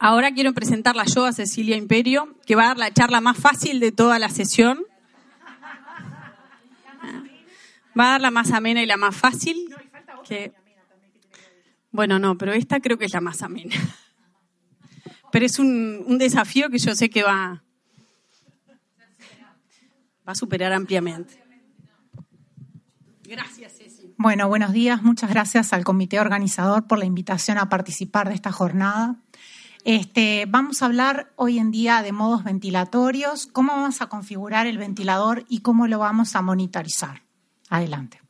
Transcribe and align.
Ahora 0.00 0.32
quiero 0.32 0.52
presentarla 0.52 1.04
yo 1.04 1.24
a 1.24 1.32
Cecilia 1.32 1.76
Imperio, 1.76 2.36
que 2.46 2.54
va 2.54 2.64
a 2.64 2.68
dar 2.68 2.78
la 2.78 2.92
charla 2.92 3.20
más 3.20 3.36
fácil 3.36 3.80
de 3.80 3.90
toda 3.90 4.18
la 4.18 4.28
sesión. 4.28 4.84
Va 7.98 8.08
a 8.08 8.10
dar 8.12 8.20
la 8.20 8.30
más 8.30 8.52
amena 8.52 8.80
y 8.82 8.86
la 8.86 8.96
más 8.96 9.16
fácil. 9.16 9.74
Bueno, 11.90 12.18
no, 12.18 12.38
pero 12.38 12.52
esta 12.52 12.80
creo 12.80 12.96
que 12.96 13.06
es 13.06 13.12
la 13.12 13.20
más 13.20 13.42
amena. 13.42 13.74
Pero 15.32 15.44
es 15.44 15.58
un, 15.58 16.04
un 16.06 16.16
desafío 16.16 16.70
que 16.70 16.78
yo 16.78 16.94
sé 16.94 17.10
que 17.10 17.22
va, 17.22 17.62
va 20.26 20.32
a 20.32 20.34
superar 20.34 20.72
ampliamente. 20.72 21.42
Gracias, 23.24 23.76
Ceci. 23.76 24.14
Bueno, 24.16 24.48
buenos 24.48 24.72
días. 24.72 25.02
Muchas 25.02 25.28
gracias 25.28 25.72
al 25.72 25.84
comité 25.84 26.18
organizador 26.18 26.86
por 26.86 26.98
la 26.98 27.04
invitación 27.04 27.58
a 27.58 27.68
participar 27.68 28.28
de 28.28 28.34
esta 28.34 28.52
jornada. 28.52 29.16
Este, 29.90 30.44
vamos 30.46 30.82
a 30.82 30.84
hablar 30.84 31.32
hoy 31.36 31.58
en 31.58 31.70
día 31.70 32.02
de 32.02 32.12
modos 32.12 32.44
ventilatorios, 32.44 33.46
cómo 33.46 33.72
vamos 33.72 34.02
a 34.02 34.10
configurar 34.10 34.66
el 34.66 34.76
ventilador 34.76 35.46
y 35.48 35.60
cómo 35.60 35.86
lo 35.86 35.98
vamos 35.98 36.36
a 36.36 36.42
monitorizar. 36.42 37.22
Adelante. 37.70 38.20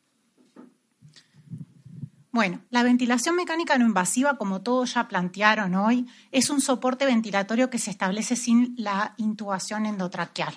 Bueno, 2.31 2.61
la 2.71 2.85
ventilación 2.85 3.35
mecánica 3.35 3.77
no 3.77 3.87
invasiva, 3.87 4.39
como 4.39 4.63
todos 4.63 4.95
ya 4.95 5.09
plantearon 5.09 5.75
hoy, 5.75 6.07
es 6.31 6.49
un 6.49 6.61
soporte 6.61 7.07
ventilatorio 7.07 7.71
que 7.71 7.81
se 7.81 7.91
establece 7.91 8.37
sin 8.37 8.77
la 8.79 9.15
intubación 9.17 9.85
endotraqueal. 9.85 10.57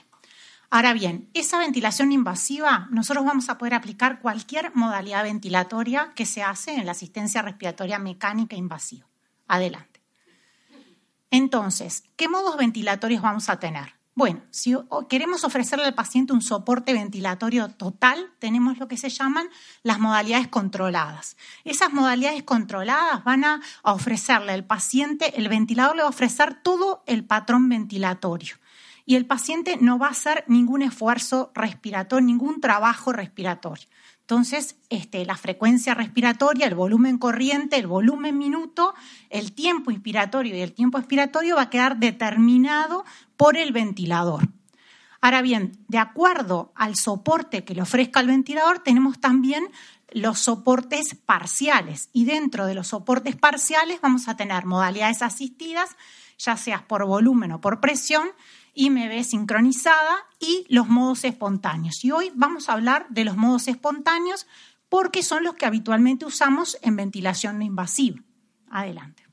Ahora 0.70 0.94
bien, 0.94 1.32
esa 1.34 1.58
ventilación 1.58 2.12
invasiva, 2.12 2.88
nosotros 2.92 3.26
vamos 3.26 3.50
a 3.50 3.58
poder 3.58 3.74
aplicar 3.74 4.20
cualquier 4.20 4.72
modalidad 4.76 5.24
ventilatoria 5.24 6.12
que 6.16 6.28
se 6.28 6.44
hace 6.44 6.76
en 6.76 6.86
la 6.86 6.92
asistencia 6.92 7.42
respiratoria 7.42 7.98
mecánica 7.98 8.56
invasiva. 8.56 9.08
Adelante. 9.48 9.91
Entonces, 11.32 12.04
¿qué 12.18 12.28
modos 12.28 12.58
ventilatorios 12.58 13.22
vamos 13.22 13.50
a 13.50 13.60
tener? 13.60 13.96
Bueno, 14.14 14.42
si 14.50 14.76
queremos 15.08 15.46
ofrecerle 15.46 15.86
al 15.86 15.96
paciente 15.96 16.34
un 16.34 16.42
soporte 16.42 16.92
ventilatorio 16.92 17.70
total, 17.70 18.34
tenemos 18.40 18.78
lo 18.78 18.90
que 18.90 18.98
se 18.98 19.10
llaman 19.10 19.48
las 19.84 20.00
modalidades 20.00 20.50
controladas. 20.50 21.38
Esas 21.64 21.94
modalidades 21.94 22.44
controladas 22.44 23.24
van 23.24 23.46
a 23.46 23.62
ofrecerle 23.84 24.52
al 24.52 24.66
paciente, 24.66 25.40
el 25.40 25.48
ventilador 25.48 25.96
le 25.96 26.02
va 26.02 26.10
a 26.10 26.12
ofrecer 26.12 26.62
todo 26.62 27.04
el 27.08 27.24
patrón 27.24 27.70
ventilatorio 27.70 28.58
y 29.06 29.16
el 29.16 29.26
paciente 29.26 29.78
no 29.80 29.98
va 29.98 30.08
a 30.08 30.12
hacer 30.12 30.44
ningún 30.48 30.82
esfuerzo 30.82 31.52
respiratorio, 31.56 32.26
ningún 32.26 32.62
trabajo 32.62 33.14
respiratorio. 33.14 33.88
Entonces, 34.32 34.78
este, 34.90 35.26
la 35.26 35.36
frecuencia 35.36 35.94
respiratoria, 35.94 36.66
el 36.66 36.74
volumen 36.74 37.18
corriente, 37.18 37.76
el 37.76 37.86
volumen 37.86 38.38
minuto, 38.38 38.96
el 39.30 39.52
tiempo 39.52 39.92
inspiratorio 39.92 40.56
y 40.56 40.62
el 40.62 40.72
tiempo 40.72 40.98
expiratorio 40.98 41.58
va 41.58 41.64
a 41.64 41.70
quedar 41.70 41.98
determinado 41.98 43.04
por 43.36 43.58
el 43.58 43.74
ventilador. 43.74 44.48
Ahora 45.20 45.42
bien, 45.42 45.74
de 45.90 45.98
acuerdo 45.98 46.72
al 46.76 46.96
soporte 46.96 47.66
que 47.66 47.76
le 47.76 47.82
ofrezca 47.82 48.22
el 48.22 48.28
ventilador, 48.28 48.80
tenemos 48.80 49.20
también 49.20 49.68
los 50.12 50.40
soportes 50.40 51.14
parciales. 51.14 52.08
Y 52.14 52.24
dentro 52.24 52.66
de 52.66 52.74
los 52.74 52.88
soportes 52.88 53.36
parciales 53.36 54.00
vamos 54.00 54.30
a 54.30 54.38
tener 54.38 54.66
modalidades 54.66 55.24
asistidas, 55.24 55.90
ya 56.38 56.56
sea 56.56 56.88
por 56.88 57.06
volumen 57.06 57.52
o 57.52 57.60
por 57.60 57.82
presión, 57.82 58.30
IMB 58.74 59.24
sincronizada 59.24 60.18
y 60.40 60.66
los 60.70 60.88
modos 60.88 61.24
espontáneos. 61.24 62.04
Y 62.04 62.12
hoy 62.12 62.32
vamos 62.36 62.70
a 62.70 62.74
hablar 62.74 63.08
de 63.10 63.26
los 63.26 63.38
modos 63.38 63.68
espontáneos 63.68 64.48
porque 64.90 65.24
son 65.24 65.44
los 65.44 65.56
que 65.56 65.66
habitualmente 65.66 66.26
usamos 66.26 66.78
en 66.82 66.96
ventilación 66.96 67.60
no 67.60 67.66
invasiva. 67.66 68.22
Adelante. 68.70 69.26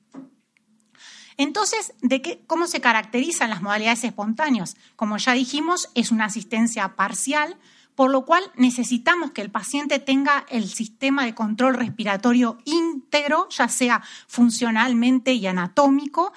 Entonces, 1.37 1.95
¿de 2.03 2.21
qué, 2.21 2.43
¿cómo 2.47 2.67
se 2.67 2.81
caracterizan 2.81 3.51
las 3.51 3.63
modalidades 3.63 4.03
espontáneas? 4.05 4.77
Como 4.97 5.17
ya 5.19 5.33
dijimos, 5.33 5.89
es 5.95 6.11
una 6.11 6.25
asistencia 6.25 6.97
parcial, 6.97 7.57
por 7.95 8.11
lo 8.11 8.25
cual 8.25 8.43
necesitamos 8.57 9.31
que 9.31 9.43
el 9.43 9.51
paciente 9.51 10.01
tenga 10.01 10.47
el 10.49 10.69
sistema 10.69 11.25
de 11.25 11.35
control 11.35 11.75
respiratorio 11.75 12.59
íntegro, 12.65 13.49
ya 13.51 13.69
sea 13.69 14.03
funcionalmente 14.27 15.33
y 15.33 15.47
anatómico, 15.47 16.33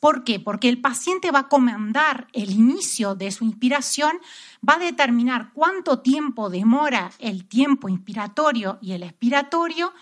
¿Por 0.00 0.24
qué? 0.24 0.40
Porque 0.40 0.70
el 0.70 0.80
paciente 0.80 1.30
va 1.30 1.40
a 1.40 1.48
comandar 1.48 2.26
el 2.32 2.50
inicio 2.50 3.14
de 3.14 3.30
su 3.30 3.44
inspiración, 3.44 4.18
va 4.66 4.74
a 4.74 4.78
determinar 4.78 5.50
cuánto 5.52 6.00
tiempo 6.00 6.48
demora 6.48 7.12
el 7.18 7.46
tiempo 7.46 7.90
inspiratorio 7.90 8.78
y 8.80 8.92
el 8.92 9.02
expiratorio, 9.02 9.92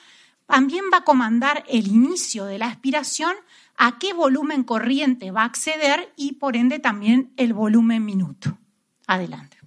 también 0.47 0.85
va 0.93 0.99
a 0.99 1.05
comandar 1.05 1.65
el 1.69 1.89
inicio 1.89 2.45
de 2.45 2.59
la 2.59 2.69
expiración, 2.69 3.35
a 3.77 3.99
qué 3.99 4.15
volumen 4.15 4.63
corriente 4.63 5.33
va 5.33 5.43
a 5.43 5.47
acceder 5.47 6.13
y 6.17 6.35
por 6.35 6.57
ende 6.57 6.79
también 6.79 7.33
el 7.37 7.53
volumen 7.53 8.05
minuto. 8.05 8.57
Adelante. 9.07 9.58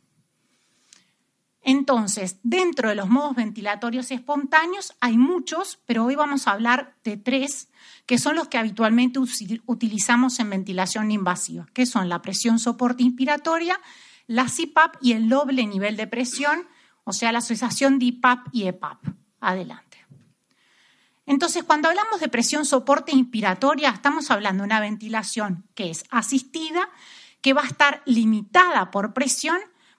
Entonces, 1.64 2.38
dentro 2.42 2.90
de 2.90 2.96
los 2.96 3.08
modos 3.08 3.36
ventilatorios 3.36 4.10
espontáneos 4.10 4.94
hay 5.00 5.18
muchos, 5.18 5.80
pero 5.86 6.06
hoy 6.06 6.16
vamos 6.16 6.48
a 6.48 6.52
hablar 6.52 6.96
de 7.04 7.18
tres 7.18 7.70
que 8.08 8.18
son 8.18 8.36
los 8.36 8.48
que 8.48 8.58
habitualmente 8.58 9.20
utilizamos 9.20 10.40
en 10.40 10.50
ventilación 10.50 11.12
invasiva, 11.12 11.68
que 11.74 11.86
son 11.86 12.10
la 12.10 12.22
presión 12.22 12.58
soporte 12.58 13.04
inspiratoria, 13.04 13.80
la 14.28 14.46
CPAP 14.46 14.96
y 15.02 15.14
el 15.14 15.30
doble 15.30 15.66
nivel 15.68 15.98
de 15.98 16.08
presión, 16.08 16.68
o 17.04 17.14
sea, 17.14 17.32
la 17.32 17.40
asociación 17.40 18.00
de 18.00 18.06
IPAP 18.06 18.48
y 18.52 18.68
EPAP. 18.68 19.06
Adelante. 19.40 20.06
Entonces, 21.26 21.64
cuando 21.64 21.88
hablamos 21.88 22.20
de 22.20 22.28
presión 22.28 22.66
soporte 22.66 23.12
inspiratoria, 23.16 23.90
estamos 23.90 24.32
hablando 24.32 24.64
de 24.64 24.68
una 24.68 24.80
ventilación 24.80 25.66
que 25.76 25.92
es 25.92 26.04
asistida, 26.10 26.90
que 27.42 27.54
va 27.54 27.62
a 27.62 27.68
estar 27.68 28.02
limitada 28.06 28.92
por 28.92 29.14
presión, 29.14 29.58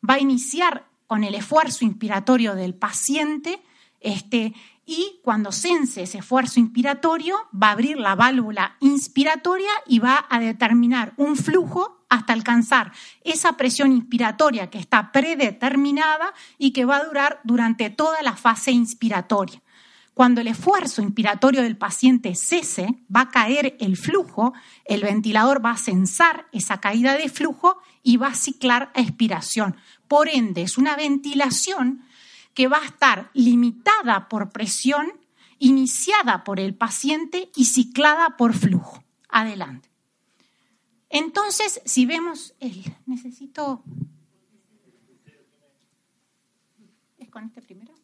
va 0.08 0.14
a 0.14 0.20
iniciar 0.20 0.91
con 1.06 1.24
el 1.24 1.34
esfuerzo 1.34 1.84
inspiratorio 1.84 2.54
del 2.54 2.74
paciente, 2.74 3.62
este, 4.00 4.54
y 4.84 5.20
cuando 5.22 5.52
sense 5.52 6.02
ese 6.02 6.18
esfuerzo 6.18 6.58
inspiratorio, 6.58 7.36
va 7.54 7.68
a 7.68 7.72
abrir 7.72 7.98
la 7.98 8.14
válvula 8.14 8.76
inspiratoria 8.80 9.70
y 9.86 10.00
va 10.00 10.26
a 10.28 10.40
determinar 10.40 11.12
un 11.16 11.36
flujo 11.36 12.04
hasta 12.08 12.32
alcanzar 12.32 12.92
esa 13.24 13.56
presión 13.56 13.92
inspiratoria 13.92 14.68
que 14.68 14.78
está 14.78 15.12
predeterminada 15.12 16.34
y 16.58 16.72
que 16.72 16.84
va 16.84 16.96
a 16.96 17.04
durar 17.04 17.40
durante 17.44 17.90
toda 17.90 18.20
la 18.22 18.36
fase 18.36 18.72
inspiratoria. 18.72 19.62
Cuando 20.14 20.42
el 20.42 20.48
esfuerzo 20.48 21.00
inspiratorio 21.00 21.62
del 21.62 21.78
paciente 21.78 22.34
cese, 22.34 23.02
va 23.14 23.22
a 23.22 23.30
caer 23.30 23.78
el 23.80 23.96
flujo, 23.96 24.52
el 24.84 25.00
ventilador 25.02 25.64
va 25.64 25.70
a 25.70 25.78
censar 25.78 26.48
esa 26.52 26.80
caída 26.80 27.16
de 27.16 27.30
flujo 27.30 27.78
y 28.02 28.18
va 28.18 28.28
a 28.28 28.34
ciclar 28.34 28.92
a 28.94 29.00
expiración. 29.00 29.76
Por 30.12 30.28
ende, 30.28 30.60
es 30.60 30.76
una 30.76 30.94
ventilación 30.94 32.04
que 32.52 32.68
va 32.68 32.82
a 32.82 32.84
estar 32.84 33.30
limitada 33.32 34.28
por 34.28 34.50
presión, 34.50 35.10
iniciada 35.58 36.44
por 36.44 36.60
el 36.60 36.74
paciente 36.74 37.50
y 37.56 37.64
ciclada 37.64 38.36
por 38.36 38.52
flujo. 38.52 39.02
Adelante. 39.30 39.88
Entonces, 41.08 41.80
si 41.86 42.04
vemos 42.04 42.52
el... 42.60 42.84
Necesito... 43.06 43.82
¿Es 47.16 47.30
con 47.30 47.44
este 47.44 47.62
primero? 47.62 47.94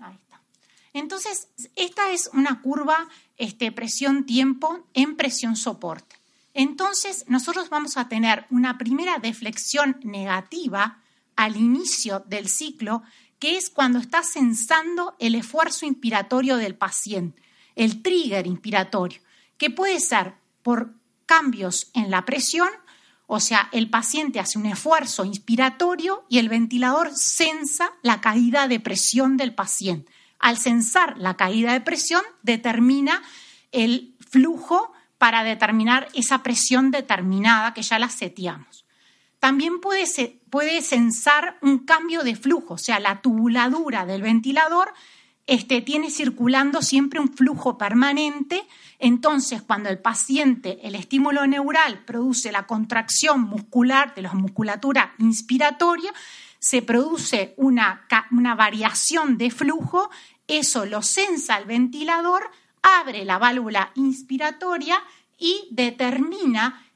Ahí 0.00 0.16
está. 0.16 0.42
Entonces, 0.92 1.46
esta 1.76 2.10
es 2.10 2.28
una 2.32 2.60
curva 2.60 3.08
este, 3.36 3.70
presión-tiempo 3.70 4.84
en 4.94 5.16
presión-soporte. 5.16 6.19
Entonces, 6.60 7.24
nosotros 7.26 7.70
vamos 7.70 7.96
a 7.96 8.06
tener 8.06 8.44
una 8.50 8.76
primera 8.76 9.18
deflexión 9.18 9.98
negativa 10.02 10.98
al 11.34 11.56
inicio 11.56 12.22
del 12.26 12.50
ciclo, 12.50 13.02
que 13.38 13.56
es 13.56 13.70
cuando 13.70 13.98
está 13.98 14.22
censando 14.22 15.16
el 15.18 15.36
esfuerzo 15.36 15.86
inspiratorio 15.86 16.58
del 16.58 16.74
paciente, 16.74 17.40
el 17.76 18.02
trigger 18.02 18.46
inspiratorio, 18.46 19.22
que 19.56 19.70
puede 19.70 20.00
ser 20.00 20.34
por 20.60 20.92
cambios 21.24 21.90
en 21.94 22.10
la 22.10 22.26
presión, 22.26 22.68
o 23.26 23.40
sea, 23.40 23.70
el 23.72 23.88
paciente 23.88 24.38
hace 24.38 24.58
un 24.58 24.66
esfuerzo 24.66 25.24
inspiratorio 25.24 26.26
y 26.28 26.40
el 26.40 26.50
ventilador 26.50 27.10
censa 27.16 27.90
la 28.02 28.20
caída 28.20 28.68
de 28.68 28.80
presión 28.80 29.38
del 29.38 29.54
paciente. 29.54 30.12
Al 30.38 30.58
censar 30.58 31.16
la 31.16 31.38
caída 31.38 31.72
de 31.72 31.80
presión, 31.80 32.22
determina 32.42 33.22
el 33.72 34.14
flujo 34.28 34.92
para 35.20 35.44
determinar 35.44 36.08
esa 36.14 36.42
presión 36.42 36.90
determinada 36.90 37.74
que 37.74 37.82
ya 37.82 38.00
la 38.00 38.08
seteamos 38.08 38.84
también 39.40 39.80
puede, 39.80 40.04
puede 40.50 40.82
censar 40.82 41.56
un 41.62 41.78
cambio 41.78 42.22
de 42.22 42.36
flujo, 42.36 42.74
o 42.74 42.78
sea, 42.78 43.00
la 43.00 43.22
tubuladura 43.22 44.04
del 44.04 44.22
ventilador 44.22 44.92
este, 45.46 45.80
tiene 45.80 46.10
circulando 46.10 46.82
siempre 46.82 47.18
un 47.18 47.32
flujo 47.32 47.76
permanente. 47.76 48.62
Entonces, 49.00 49.62
cuando 49.62 49.88
el 49.88 49.98
paciente, 49.98 50.78
el 50.86 50.94
estímulo 50.94 51.46
neural 51.46 52.04
produce 52.04 52.52
la 52.52 52.66
contracción 52.66 53.40
muscular 53.40 54.14
de 54.14 54.22
la 54.22 54.34
musculatura 54.34 55.14
inspiratoria, 55.18 56.12
se 56.58 56.82
produce 56.82 57.54
una, 57.56 58.06
una 58.30 58.54
variación 58.54 59.38
de 59.38 59.50
flujo, 59.50 60.10
eso 60.46 60.84
lo 60.84 61.00
sensa 61.00 61.56
el 61.56 61.64
ventilador, 61.64 62.50
abre 62.82 63.24
la 63.24 63.38
válvula 63.38 63.92
inspiratoria 63.94 65.02
y 65.38 65.68
determina 65.70 66.86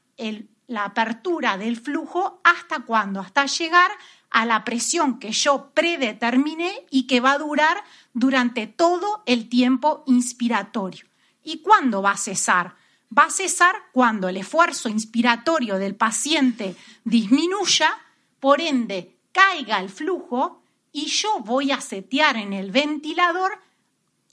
la 0.67 0.85
apertura 0.85 1.57
del 1.57 1.77
flujo 1.77 2.41
hasta 2.43 2.81
cuándo, 2.81 3.19
hasta 3.19 3.45
llegar 3.45 3.91
a 4.29 4.45
la 4.45 4.63
presión 4.63 5.19
que 5.19 5.31
yo 5.31 5.71
predeterminé 5.73 6.85
y 6.89 7.07
que 7.07 7.19
va 7.19 7.33
a 7.33 7.37
durar 7.37 7.83
durante 8.13 8.67
todo 8.67 9.23
el 9.25 9.49
tiempo 9.49 10.03
inspiratorio. 10.07 11.05
¿Y 11.43 11.59
cuándo 11.59 12.01
va 12.01 12.11
a 12.11 12.17
cesar? 12.17 12.75
Va 13.17 13.25
a 13.25 13.29
cesar 13.29 13.75
cuando 13.93 14.27
el 14.27 14.37
esfuerzo 14.37 14.89
inspiratorio 14.89 15.77
del 15.77 15.95
paciente 15.95 16.75
disminuya, 17.03 17.97
por 18.39 18.61
ende 18.61 19.15
caiga 19.31 19.79
el 19.79 19.89
flujo 19.89 20.63
y 20.91 21.05
yo 21.05 21.39
voy 21.39 21.71
a 21.71 21.81
setear 21.81 22.37
en 22.37 22.53
el 22.53 22.71
ventilador 22.71 23.59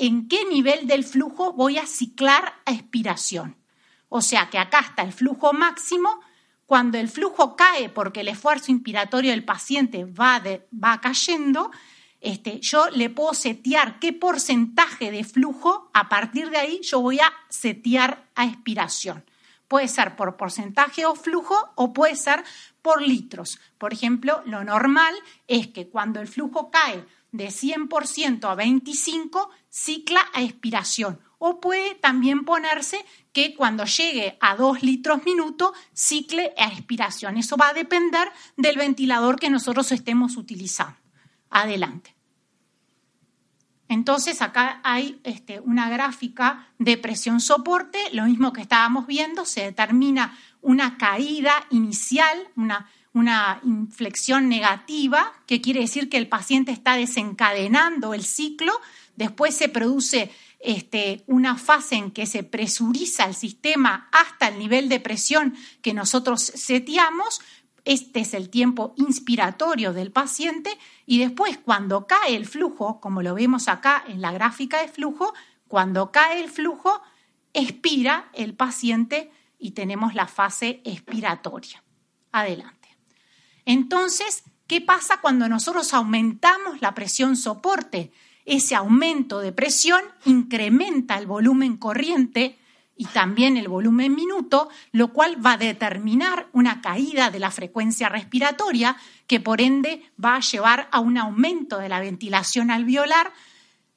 en 0.03 0.27
qué 0.27 0.45
nivel 0.45 0.89
del 0.89 1.05
flujo 1.05 1.53
voy 1.53 1.79
a 1.79 1.87
ciclar 1.87 2.55
a 2.65 2.73
expiración. 2.73 3.57
O 4.09 4.21
sea 4.21 4.51
que 4.51 4.59
acá 4.59 4.81
está 4.81 5.03
el 5.03 5.13
flujo 5.13 5.53
máximo. 5.53 6.11
Cuando 6.67 6.99
el 6.99 7.09
flujo 7.09 7.55
cae 7.55 7.89
porque 7.89 8.23
el 8.23 8.29
esfuerzo 8.29 8.73
inspiratorio 8.73 9.31
del 9.31 9.45
paciente 9.45 10.05
va, 10.05 10.43
va 10.73 11.01
cayendo, 11.01 11.71
este, 12.21 12.59
yo 12.59 12.91
le 12.91 13.11
puedo 13.11 13.33
setear 13.33 14.01
qué 14.01 14.13
porcentaje 14.13 15.13
de 15.13 15.23
flujo, 15.23 15.89
a 15.95 16.09
partir 16.09 16.51
de 16.51 16.59
ahí 16.59 16.81
yo 16.83 17.01
voy 17.01 17.21
a 17.21 17.33
setear 17.49 18.27
a 18.35 18.47
expiración. 18.47 19.25
Puede 19.69 19.87
ser 19.87 20.17
por 20.17 20.37
porcentaje 20.37 21.07
o 21.07 21.15
flujo 21.15 21.57
o 21.77 21.93
puede 21.93 22.17
ser 22.17 22.43
por 22.83 23.03
litros. 23.03 23.61
Por 23.79 23.93
ejemplo, 23.93 24.43
lo 24.47 24.65
normal 24.65 25.15
es 25.47 25.69
que 25.69 25.89
cuando 25.89 26.21
el 26.21 26.27
flujo 26.27 26.73
cae 26.73 27.05
de 27.33 27.49
100% 27.49 28.45
a 28.49 28.55
25, 28.55 29.51
cicla 29.69 30.21
a 30.33 30.43
expiración. 30.43 31.19
O 31.39 31.61
puede 31.61 31.97
también 31.97 32.45
ponerse 32.45 33.05
que 33.33 33.57
cuando 33.57 33.85
llegue 33.85 34.37
a 34.41 34.55
2 34.55 34.83
litros 34.83 35.25
minuto, 35.25 35.73
cicle 35.93 36.55
a 36.57 36.69
expiración. 36.69 37.37
Eso 37.37 37.57
va 37.57 37.71
a 37.71 37.75
depender 37.75 38.31
del 38.57 38.77
ventilador 38.77 39.41
que 39.41 39.51
nosotros 39.51 39.91
estemos 39.91 40.37
utilizando. 40.37 40.97
Adelante. 41.51 42.15
Entonces 43.89 44.41
acá 44.41 44.81
hay 44.85 45.21
este, 45.25 45.61
una 45.61 45.91
gráfica 45.91 46.69
de 46.79 46.97
presión 46.97 47.41
soporte, 47.41 47.99
lo 48.13 48.25
mismo 48.25 48.53
que 48.53 48.63
estábamos 48.63 49.07
viendo, 49.07 49.45
se 49.45 49.65
determina 49.65 50.39
una 50.63 50.97
caída 50.97 51.53
inicial, 51.71 52.39
una, 52.57 52.89
una 53.15 53.61
inflexión 53.65 54.49
negativa, 54.49 55.33
que 55.47 55.61
quiere 55.61 55.81
decir 55.81 56.09
que 56.09 56.17
el 56.17 56.29
paciente 56.29 56.73
está 56.73 56.97
desencadenando 56.97 58.15
el 58.15 58.25
ciclo, 58.25 58.73
después 59.17 59.55
se 59.55 59.69
produce 59.69 60.31
este, 60.61 61.25
una 61.27 61.57
fase 61.59 61.97
en 61.97 62.11
que 62.11 62.27
se 62.27 62.43
presuriza 62.43 63.25
el 63.25 63.35
sistema 63.35 64.09
hasta 64.13 64.49
el 64.49 64.59
nivel 64.59 64.89
de 64.89 65.01
presión 65.01 65.55
que 65.83 65.93
nosotros 65.93 66.41
seteamos, 66.41 67.41
este 67.85 68.21
es 68.21 68.33
el 68.33 68.49
tiempo 68.49 68.95
inspiratorio 68.97 69.93
del 69.93 70.13
paciente 70.13 70.79
y 71.05 71.19
después 71.19 71.59
cuando 71.59 72.07
cae 72.07 72.37
el 72.37 72.47
flujo, 72.47 73.01
como 73.01 73.23
lo 73.23 73.35
vemos 73.35 73.67
acá 73.69 74.05
en 74.07 74.21
la 74.21 74.31
gráfica 74.31 74.81
de 74.81 74.89
flujo, 74.89 75.35
cuando 75.67 76.13
cae 76.13 76.43
el 76.43 76.49
flujo, 76.49 77.03
expira 77.53 78.31
el 78.35 78.55
paciente 78.55 79.33
y 79.59 79.73
tenemos 79.73 80.15
la 80.15 80.29
fase 80.29 80.81
expiratoria. 80.85 81.83
Adelante. 82.31 82.82
Entonces, 83.65 84.45
¿qué 84.67 84.81
pasa 84.81 85.21
cuando 85.21 85.49
nosotros 85.49 85.95
aumentamos 85.95 86.81
la 86.81 86.95
presión 86.95 87.37
soporte? 87.37 88.13
Ese 88.45 88.75
aumento 88.75 89.41
de 89.41 89.53
presión 89.53 90.03
incrementa 90.25 91.17
el 91.19 91.27
volumen 91.27 91.77
corriente 91.77 92.59
y 92.97 93.07
también 93.07 93.57
el 93.57 93.69
volumen 93.69 94.15
minuto, 94.15 94.69
lo 94.93 95.13
cual 95.13 95.45
va 95.45 95.53
a 95.53 95.57
determinar 95.57 96.49
una 96.53 96.81
caída 96.81 97.31
de 97.31 97.39
la 97.39 97.51
frecuencia 97.51 98.09
respiratoria, 98.09 98.97
que 99.27 99.41
por 99.41 99.61
ende 99.61 100.03
va 100.23 100.37
a 100.37 100.41
llevar 100.41 100.89
a 100.93 101.01
un 101.01 101.19
aumento 101.19 101.79
de 101.79 101.89
la 101.89 102.01
ventilación 102.01 102.71
alveolar, 102.71 103.33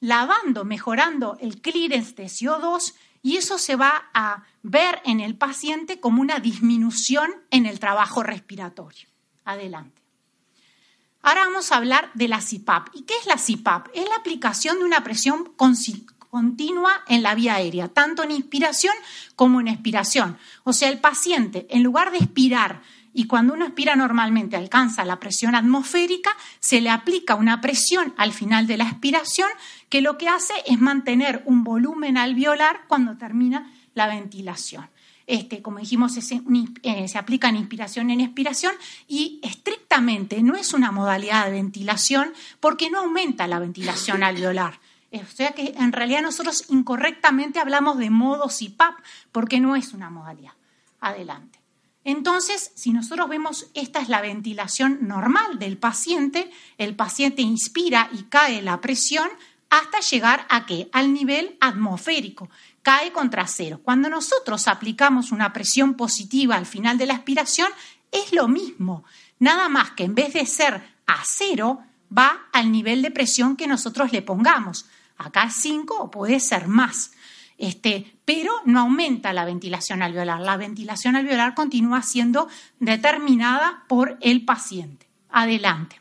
lavando, 0.00 0.64
mejorando 0.64 1.36
el 1.40 1.60
clearance 1.60 2.14
de 2.14 2.24
CO2 2.24 2.94
y 3.22 3.36
eso 3.36 3.58
se 3.58 3.76
va 3.76 4.10
a 4.14 4.44
ver 4.62 5.00
en 5.04 5.20
el 5.20 5.36
paciente 5.36 6.00
como 6.00 6.20
una 6.20 6.38
disminución 6.38 7.30
en 7.50 7.66
el 7.66 7.80
trabajo 7.80 8.22
respiratorio. 8.22 9.08
Adelante. 9.46 10.02
Ahora 11.22 11.46
vamos 11.46 11.72
a 11.72 11.76
hablar 11.76 12.10
de 12.14 12.28
la 12.28 12.40
CPAP. 12.40 12.88
¿Y 12.94 13.02
qué 13.02 13.14
es 13.18 13.26
la 13.26 13.36
CPAP? 13.36 13.88
Es 13.94 14.08
la 14.08 14.16
aplicación 14.16 14.78
de 14.78 14.84
una 14.84 15.02
presión 15.02 15.52
continua 15.56 17.02
en 17.08 17.22
la 17.22 17.34
vía 17.34 17.54
aérea, 17.54 17.88
tanto 17.88 18.22
en 18.22 18.30
inspiración 18.30 18.94
como 19.34 19.60
en 19.60 19.68
expiración. 19.68 20.36
O 20.64 20.72
sea, 20.72 20.88
el 20.88 20.98
paciente, 20.98 21.66
en 21.70 21.82
lugar 21.82 22.12
de 22.12 22.18
expirar 22.18 22.82
y 23.12 23.26
cuando 23.26 23.54
uno 23.54 23.64
expira 23.64 23.96
normalmente 23.96 24.56
alcanza 24.56 25.04
la 25.04 25.18
presión 25.18 25.54
atmosférica, 25.54 26.30
se 26.60 26.82
le 26.82 26.90
aplica 26.90 27.34
una 27.34 27.60
presión 27.62 28.12
al 28.18 28.32
final 28.32 28.66
de 28.66 28.76
la 28.76 28.84
expiración 28.84 29.48
que 29.88 30.02
lo 30.02 30.18
que 30.18 30.28
hace 30.28 30.52
es 30.66 30.78
mantener 30.78 31.42
un 31.46 31.64
volumen 31.64 32.18
alveolar 32.18 32.82
cuando 32.88 33.16
termina 33.16 33.72
la 33.94 34.06
ventilación. 34.06 34.88
Este, 35.26 35.60
como 35.60 35.78
dijimos, 35.78 36.16
eh, 36.16 37.08
se 37.08 37.18
aplica 37.18 37.48
en 37.48 37.56
inspiración 37.56 38.10
en 38.10 38.20
expiración 38.20 38.74
y 39.08 39.40
estrictamente 39.42 40.42
no 40.42 40.54
es 40.54 40.72
una 40.72 40.92
modalidad 40.92 41.46
de 41.46 41.52
ventilación 41.52 42.32
porque 42.60 42.90
no 42.90 43.00
aumenta 43.00 43.48
la 43.48 43.58
ventilación 43.58 44.22
alveolar. 44.22 44.78
O 45.12 45.26
sea 45.26 45.52
que 45.52 45.74
en 45.76 45.92
realidad 45.92 46.22
nosotros 46.22 46.64
incorrectamente 46.68 47.58
hablamos 47.58 47.98
de 47.98 48.10
modo 48.10 48.48
CPAP 48.48 48.98
porque 49.32 49.60
no 49.60 49.74
es 49.74 49.94
una 49.94 50.10
modalidad. 50.10 50.52
Adelante. 51.00 51.60
Entonces, 52.04 52.70
si 52.76 52.92
nosotros 52.92 53.28
vemos, 53.28 53.66
esta 53.74 54.00
es 54.00 54.08
la 54.08 54.20
ventilación 54.20 55.08
normal 55.08 55.58
del 55.58 55.76
paciente, 55.76 56.50
el 56.78 56.94
paciente 56.94 57.42
inspira 57.42 58.08
y 58.12 58.24
cae 58.24 58.62
la 58.62 58.80
presión 58.80 59.28
hasta 59.70 59.98
llegar 59.98 60.46
a 60.48 60.66
qué? 60.66 60.88
Al 60.92 61.12
nivel 61.12 61.56
atmosférico, 61.60 62.48
cae 62.86 63.10
contra 63.10 63.48
cero. 63.48 63.80
Cuando 63.82 64.08
nosotros 64.08 64.68
aplicamos 64.68 65.32
una 65.32 65.52
presión 65.52 65.94
positiva 65.94 66.54
al 66.54 66.66
final 66.66 66.96
de 66.98 67.06
la 67.06 67.14
aspiración, 67.14 67.66
es 68.12 68.32
lo 68.32 68.46
mismo, 68.46 69.02
nada 69.40 69.68
más 69.68 69.90
que 69.90 70.04
en 70.04 70.14
vez 70.14 70.34
de 70.34 70.46
ser 70.46 70.74
a 71.04 71.20
cero, 71.24 71.80
va 72.16 72.46
al 72.52 72.70
nivel 72.70 73.02
de 73.02 73.10
presión 73.10 73.56
que 73.56 73.66
nosotros 73.66 74.12
le 74.12 74.22
pongamos. 74.22 74.86
Acá 75.18 75.46
es 75.46 75.56
5 75.62 76.00
o 76.00 76.10
puede 76.12 76.38
ser 76.38 76.68
más. 76.68 77.10
Este, 77.58 78.18
pero 78.24 78.52
no 78.66 78.78
aumenta 78.78 79.32
la 79.32 79.44
ventilación 79.44 80.00
alveolar. 80.00 80.40
La 80.40 80.56
ventilación 80.56 81.16
alveolar 81.16 81.56
continúa 81.56 82.02
siendo 82.02 82.48
determinada 82.78 83.82
por 83.88 84.16
el 84.20 84.44
paciente. 84.44 85.08
Adelante. 85.30 86.00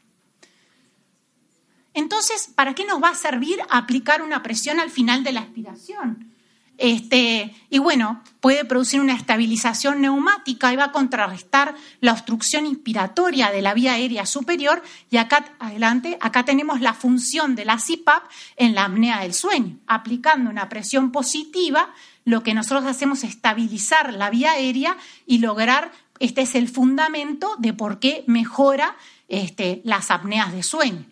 Entonces, 1.96 2.48
¿para 2.54 2.76
qué 2.76 2.86
nos 2.86 3.02
va 3.02 3.10
a 3.10 3.16
servir 3.16 3.58
aplicar 3.72 4.22
una 4.22 4.44
presión 4.44 4.80
al 4.80 4.92
final 4.92 5.24
de 5.24 5.32
la 5.32 5.40
aspiración? 5.40 6.35
Este, 6.78 7.56
y 7.70 7.80
bueno, 7.80 8.22
puede 8.42 8.66
producir 8.66 9.00
una 9.00 9.16
estabilización 9.16 10.02
neumática 10.02 10.74
y 10.74 10.76
va 10.76 10.86
a 10.86 10.92
contrarrestar 10.92 11.76
la 12.02 12.12
obstrucción 12.12 12.66
inspiratoria 12.66 13.50
de 13.50 13.62
la 13.62 13.74
vía 13.74 13.94
aérea 13.94 14.26
superior. 14.26 14.84
Y 15.10 15.18
acá 15.18 15.56
adelante, 15.60 16.18
acá 16.22 16.44
tenemos 16.44 16.82
la 16.82 16.94
función 16.94 17.56
de 17.56 17.66
la 17.66 17.78
CPAP 17.78 18.24
en 18.58 18.76
la 18.76 18.86
apnea 18.86 19.22
del 19.22 19.34
sueño. 19.34 19.78
Aplicando 19.88 20.50
una 20.50 20.70
presión 20.70 21.12
positiva, 21.12 21.94
lo 22.26 22.44
que 22.44 22.54
nosotros 22.54 22.86
hacemos 22.86 23.24
es 23.24 23.32
estabilizar 23.32 24.14
la 24.14 24.30
vía 24.30 24.52
aérea 24.52 24.98
y 25.26 25.38
lograr, 25.38 25.92
este 26.20 26.42
es 26.42 26.56
el 26.56 26.68
fundamento 26.68 27.56
de 27.60 27.74
por 27.74 28.00
qué 28.00 28.24
mejora 28.28 28.96
este, 29.28 29.82
las 29.86 30.12
apneas 30.12 30.52
de 30.52 30.64
sueño. 30.64 31.06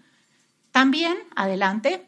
También, 0.72 1.16
adelante, 1.36 2.08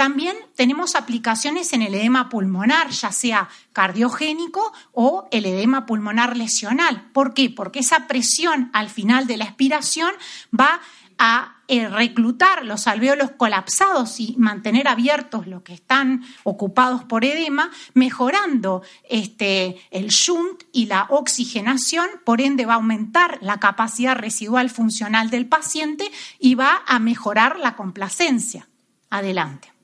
también 0.00 0.34
tenemos 0.56 0.94
aplicaciones 0.94 1.74
en 1.74 1.82
el 1.82 1.94
edema 1.94 2.30
pulmonar, 2.30 2.88
ya 2.88 3.12
sea 3.12 3.50
cardiogénico 3.74 4.72
o 4.92 5.28
el 5.30 5.44
edema 5.44 5.84
pulmonar 5.84 6.38
lesional. 6.38 7.10
¿Por 7.12 7.34
qué? 7.34 7.50
Porque 7.50 7.80
esa 7.80 8.06
presión 8.06 8.70
al 8.72 8.88
final 8.88 9.26
de 9.26 9.36
la 9.36 9.44
expiración 9.44 10.10
va 10.58 10.80
a 11.18 11.56
eh, 11.68 11.86
reclutar 11.86 12.64
los 12.64 12.86
alveolos 12.86 13.32
colapsados 13.32 14.20
y 14.20 14.36
mantener 14.38 14.88
abiertos 14.88 15.46
los 15.46 15.60
que 15.64 15.74
están 15.74 16.24
ocupados 16.44 17.04
por 17.04 17.26
edema, 17.26 17.70
mejorando 17.92 18.80
este, 19.06 19.82
el 19.90 20.06
shunt 20.06 20.62
y 20.72 20.86
la 20.86 21.08
oxigenación, 21.10 22.08
por 22.24 22.40
ende 22.40 22.64
va 22.64 22.72
a 22.72 22.76
aumentar 22.76 23.36
la 23.42 23.60
capacidad 23.60 24.16
residual 24.16 24.70
funcional 24.70 25.28
del 25.28 25.44
paciente 25.44 26.10
y 26.38 26.54
va 26.54 26.84
a 26.86 26.98
mejorar 27.00 27.58
la 27.58 27.76
complacencia. 27.76 28.66
Adelante. 29.10 29.79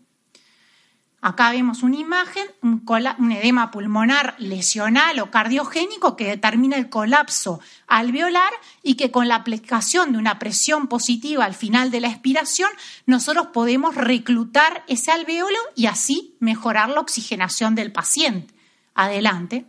Acá 1.23 1.51
vemos 1.51 1.83
una 1.83 1.97
imagen, 1.97 2.47
un, 2.63 3.33
edema 3.33 3.71
pulmonar 3.71 4.37
lesional 4.39 5.19
o 5.21 5.31
cardiogénico 5.31 6.15
que 6.15 6.27
determina 6.29 6.77
el 6.77 6.89
colapso 6.89 7.59
alveolar 7.87 8.53
y 8.83 8.95
que 8.95 9.11
con 9.11 9.27
la 9.27 9.37
aplicación 9.37 10.13
de 10.13 10.19
una 10.19 10.39
presión 10.39 10.89
positiva 10.89 11.45
al 11.45 11.55
final 11.55 11.91
de 11.91 12.01
la 12.01 12.09
expiración 12.09 12.71
nosotros 13.07 13.49
podemos 13.49 13.95
reclutar 13.95 14.85
ese 14.89 15.11
alveolo 15.11 15.59
y 15.75 15.87
así 15.87 16.37
mejorar 16.39 16.91
la 16.91 17.01
oxigenación 17.01 17.75
del 17.75 17.93
paciente. 17.93 18.55
Adelante. 18.95 19.67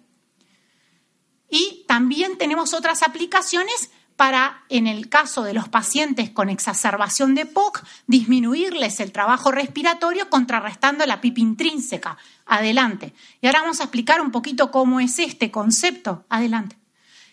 Y 1.50 1.86
también 1.88 2.38
tenemos 2.38 2.74
otras 2.74 3.04
aplicaciones 3.04 3.90
para, 4.18 4.64
en 4.68 4.88
el 4.88 5.08
caso 5.08 5.44
de 5.44 5.54
los 5.54 5.70
pacientes 5.70 6.32
con 6.32 6.50
exacerbación 6.50 7.36
de 7.36 7.46
POC, 7.46 7.84
disminuirles 8.08 9.00
el 9.00 9.12
trabajo 9.12 9.52
respiratorio 9.52 10.30
contrarrestando 10.30 11.06
la 11.06 11.22
PIP 11.22 11.38
intrínseca. 11.38 12.18
Adelante. 12.48 13.14
Y 13.42 13.48
ahora 13.48 13.62
vamos 13.62 13.80
a 13.80 13.84
explicar 13.84 14.20
un 14.20 14.32
poquito 14.32 14.72
cómo 14.72 15.00
es 15.00 15.20
este 15.20 15.52
concepto. 15.52 16.26
Adelante. 16.30 16.76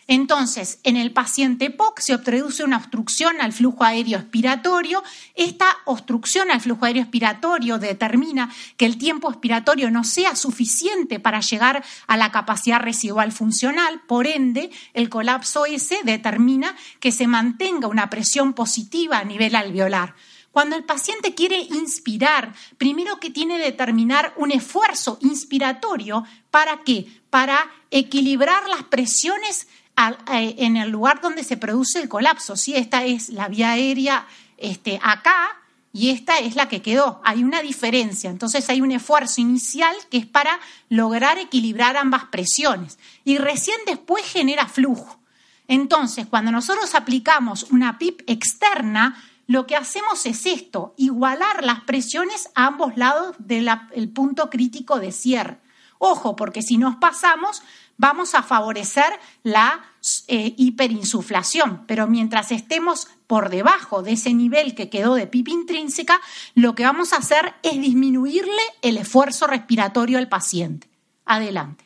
Entonces, 0.07 0.79
en 0.83 0.97
el 0.97 1.11
paciente 1.11 1.71
POC 1.71 1.99
se 1.99 2.17
produce 2.19 2.63
una 2.63 2.77
obstrucción 2.77 3.41
al 3.41 3.53
flujo 3.53 3.83
aéreo 3.83 4.19
expiratorio. 4.19 5.03
Esta 5.33 5.65
obstrucción 5.85 6.51
al 6.51 6.61
flujo 6.61 6.85
aéreo 6.85 7.01
expiratorio 7.01 7.79
determina 7.79 8.53
que 8.77 8.85
el 8.85 8.99
tiempo 8.99 9.31
expiratorio 9.31 9.89
no 9.89 10.03
sea 10.03 10.35
suficiente 10.35 11.19
para 11.19 11.39
llegar 11.39 11.83
a 12.05 12.17
la 12.17 12.31
capacidad 12.31 12.79
residual 12.79 13.31
funcional. 13.31 14.01
Por 14.07 14.27
ende, 14.27 14.69
el 14.93 15.09
colapso 15.09 15.65
S 15.65 15.97
determina 16.03 16.75
que 16.99 17.11
se 17.11 17.25
mantenga 17.25 17.87
una 17.87 18.11
presión 18.11 18.53
positiva 18.53 19.17
a 19.17 19.23
nivel 19.23 19.55
alveolar. 19.55 20.13
Cuando 20.51 20.77
el 20.77 20.85
paciente 20.85 21.33
quiere 21.35 21.57
inspirar, 21.57 22.53
primero 22.77 23.19
que 23.19 23.29
tiene 23.29 23.57
que 23.57 23.63
determinar 23.65 24.33
un 24.37 24.51
esfuerzo 24.51 25.17
inspiratorio. 25.19 26.23
¿Para 26.49 26.81
qué? 26.83 27.07
Para 27.29 27.71
equilibrar 27.91 28.69
las 28.69 28.83
presiones 28.83 29.67
eh, 29.97 30.55
en 30.59 30.77
el 30.77 30.89
lugar 30.89 31.21
donde 31.21 31.43
se 31.43 31.57
produce 31.57 32.01
el 32.01 32.09
colapso. 32.09 32.55
¿sí? 32.55 32.75
Esta 32.75 33.05
es 33.05 33.29
la 33.29 33.47
vía 33.47 33.71
aérea 33.71 34.27
este, 34.57 34.99
acá 35.01 35.57
y 35.93 36.09
esta 36.09 36.39
es 36.39 36.55
la 36.55 36.67
que 36.67 36.81
quedó. 36.81 37.21
Hay 37.23 37.43
una 37.43 37.61
diferencia. 37.61 38.29
Entonces 38.29 38.69
hay 38.69 38.81
un 38.81 38.91
esfuerzo 38.91 39.39
inicial 39.39 39.95
que 40.11 40.17
es 40.17 40.25
para 40.25 40.59
lograr 40.89 41.37
equilibrar 41.37 41.95
ambas 41.95 42.25
presiones 42.25 42.99
y 43.23 43.37
recién 43.37 43.77
después 43.85 44.25
genera 44.25 44.67
flujo. 44.67 45.19
Entonces, 45.67 46.27
cuando 46.27 46.51
nosotros 46.51 46.93
aplicamos 46.93 47.63
una 47.71 47.97
PIP 47.97 48.21
externa, 48.27 49.23
lo 49.47 49.65
que 49.65 49.75
hacemos 49.75 50.25
es 50.25 50.45
esto, 50.45 50.93
igualar 50.97 51.63
las 51.63 51.81
presiones 51.81 52.49
a 52.55 52.67
ambos 52.67 52.97
lados 52.97 53.35
del 53.39 54.09
punto 54.09 54.49
crítico 54.49 54.99
de 54.99 55.11
cierre. 55.11 55.59
Ojo, 55.97 56.35
porque 56.35 56.61
si 56.61 56.77
nos 56.77 56.97
pasamos, 56.97 57.63
vamos 57.97 58.35
a 58.35 58.43
favorecer 58.43 59.19
la 59.43 59.85
eh, 60.27 60.53
hiperinsuflación, 60.57 61.85
pero 61.87 62.07
mientras 62.07 62.51
estemos 62.51 63.07
por 63.27 63.49
debajo 63.49 64.03
de 64.03 64.13
ese 64.13 64.33
nivel 64.33 64.75
que 64.75 64.89
quedó 64.89 65.15
de 65.15 65.27
PIP 65.27 65.47
intrínseca, 65.49 66.21
lo 66.53 66.75
que 66.75 66.83
vamos 66.83 67.13
a 67.13 67.17
hacer 67.17 67.55
es 67.63 67.79
disminuirle 67.81 68.61
el 68.81 68.97
esfuerzo 68.97 69.47
respiratorio 69.47 70.17
al 70.17 70.29
paciente. 70.29 70.87
Adelante. 71.25 71.85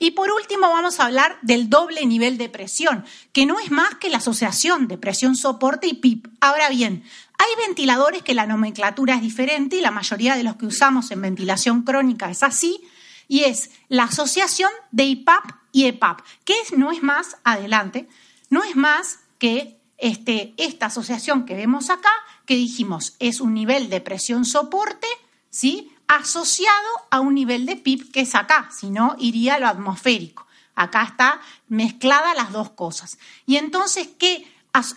Y 0.00 0.10
por 0.10 0.30
último 0.32 0.68
vamos 0.68 0.98
a 0.98 1.06
hablar 1.06 1.38
del 1.42 1.70
doble 1.70 2.04
nivel 2.04 2.36
de 2.36 2.48
presión, 2.48 3.04
que 3.32 3.46
no 3.46 3.60
es 3.60 3.70
más 3.70 3.94
que 3.94 4.10
la 4.10 4.18
asociación 4.18 4.88
de 4.88 4.98
presión 4.98 5.36
soporte 5.36 5.86
y 5.86 5.94
PIP. 5.94 6.26
Ahora 6.40 6.68
bien, 6.68 7.04
hay 7.38 7.66
ventiladores 7.66 8.22
que 8.22 8.34
la 8.34 8.46
nomenclatura 8.46 9.14
es 9.14 9.22
diferente 9.22 9.76
y 9.76 9.80
la 9.80 9.92
mayoría 9.92 10.36
de 10.36 10.42
los 10.42 10.56
que 10.56 10.66
usamos 10.66 11.10
en 11.10 11.22
ventilación 11.22 11.82
crónica 11.82 12.28
es 12.30 12.42
así, 12.42 12.82
y 13.28 13.44
es 13.44 13.70
la 13.88 14.04
asociación 14.04 14.70
de 14.90 15.04
IPAP 15.04 15.44
y 15.72 15.86
EPAP, 15.86 16.20
que 16.44 16.54
no 16.76 16.92
es 16.92 17.02
más, 17.02 17.36
adelante, 17.44 18.08
no 18.50 18.62
es 18.62 18.76
más 18.76 19.20
que 19.38 19.78
este, 19.98 20.54
esta 20.56 20.86
asociación 20.86 21.44
que 21.44 21.54
vemos 21.54 21.90
acá, 21.90 22.12
que 22.46 22.54
dijimos 22.54 23.16
es 23.18 23.40
un 23.40 23.54
nivel 23.54 23.88
de 23.90 24.00
presión 24.00 24.44
soporte, 24.44 25.08
¿sí? 25.50 25.90
asociado 26.06 26.88
a 27.10 27.20
un 27.20 27.34
nivel 27.34 27.66
de 27.66 27.76
PIP 27.76 28.12
que 28.12 28.20
es 28.20 28.34
acá, 28.34 28.68
si 28.70 28.90
no 28.90 29.16
iría 29.18 29.54
a 29.54 29.58
lo 29.58 29.68
atmosférico. 29.68 30.46
Acá 30.74 31.04
está 31.04 31.40
mezclada 31.68 32.34
las 32.34 32.52
dos 32.52 32.70
cosas. 32.70 33.18
Y 33.46 33.56
entonces, 33.56 34.08
¿qué 34.18 34.46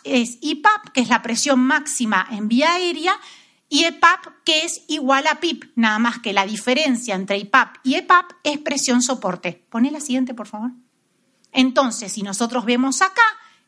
es 0.03 0.37
IPAP, 0.41 0.89
que 0.89 1.01
es 1.01 1.09
la 1.09 1.21
presión 1.21 1.59
máxima 1.59 2.27
en 2.31 2.47
vía 2.47 2.73
aérea, 2.73 3.19
y 3.69 3.83
EPAP, 3.83 4.27
que 4.45 4.63
es 4.63 4.83
igual 4.87 5.27
a 5.27 5.39
PIP, 5.39 5.65
nada 5.75 5.99
más 5.99 6.19
que 6.19 6.33
la 6.33 6.45
diferencia 6.45 7.15
entre 7.15 7.37
IPAP 7.37 7.77
y 7.83 7.95
EPAP 7.95 8.31
es 8.43 8.59
presión 8.59 9.01
soporte. 9.01 9.65
Pone 9.69 9.91
la 9.91 9.99
siguiente, 9.99 10.33
por 10.33 10.47
favor. 10.47 10.71
Entonces, 11.51 12.13
si 12.13 12.21
nosotros 12.23 12.63
vemos 12.65 13.01
acá, 13.01 13.21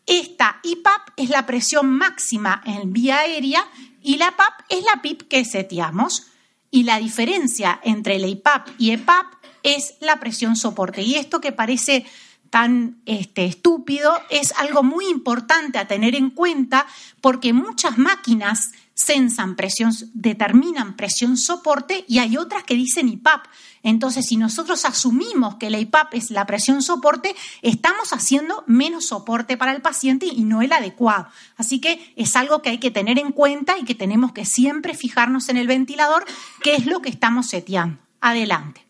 esta 0.05 0.59
IPAP 0.63 1.09
es 1.17 1.29
la 1.29 1.45
presión 1.45 1.89
máxima 1.89 2.61
en 2.65 2.93
vía 2.93 3.19
aérea 3.19 3.65
y 4.01 4.17
la 4.17 4.29
EPAP 4.29 4.61
es 4.69 4.83
la 4.83 5.01
PIP 5.01 5.27
que 5.27 5.43
seteamos. 5.43 6.27
Y 6.71 6.83
la 6.83 6.99
diferencia 6.99 7.79
entre 7.83 8.15
el 8.15 8.25
IPAP 8.25 8.69
y 8.77 8.91
EPAP 8.91 9.25
es 9.63 9.95
la 10.01 10.19
presión 10.19 10.55
soporte. 10.55 11.01
Y 11.01 11.15
esto 11.15 11.41
que 11.41 11.51
parece 11.51 12.05
tan 12.49 13.01
este, 13.05 13.45
estúpido 13.45 14.13
es 14.29 14.53
algo 14.53 14.83
muy 14.83 15.07
importante 15.07 15.77
a 15.77 15.87
tener 15.87 16.15
en 16.15 16.29
cuenta 16.29 16.85
porque 17.21 17.53
muchas 17.53 17.97
máquinas 17.97 18.71
sensan 18.99 19.55
presión, 19.55 19.93
determinan 20.13 20.97
presión 20.97 21.37
soporte 21.37 22.03
y 22.07 22.19
hay 22.19 22.35
otras 22.35 22.63
que 22.65 22.75
dicen 22.75 23.07
IPAP. 23.07 23.45
Entonces, 23.81 24.25
si 24.25 24.35
nosotros 24.35 24.83
asumimos 24.83 25.55
que 25.55 25.69
la 25.69 25.79
IPAP 25.79 26.15
es 26.15 26.31
la 26.31 26.45
presión 26.45 26.81
soporte, 26.81 27.33
estamos 27.61 28.11
haciendo 28.11 28.65
menos 28.67 29.07
soporte 29.07 29.55
para 29.55 29.71
el 29.71 29.81
paciente 29.81 30.25
y 30.25 30.43
no 30.43 30.61
el 30.61 30.73
adecuado. 30.73 31.29
Así 31.55 31.79
que 31.79 32.13
es 32.17 32.35
algo 32.35 32.61
que 32.61 32.71
hay 32.71 32.77
que 32.79 32.91
tener 32.91 33.17
en 33.19 33.31
cuenta 33.31 33.79
y 33.79 33.85
que 33.85 33.95
tenemos 33.95 34.33
que 34.33 34.45
siempre 34.45 34.93
fijarnos 34.93 35.47
en 35.47 35.55
el 35.55 35.67
ventilador, 35.67 36.25
qué 36.61 36.75
es 36.75 36.85
lo 36.85 37.01
que 37.01 37.09
estamos 37.09 37.47
seteando. 37.47 38.01
Adelante. 38.19 38.85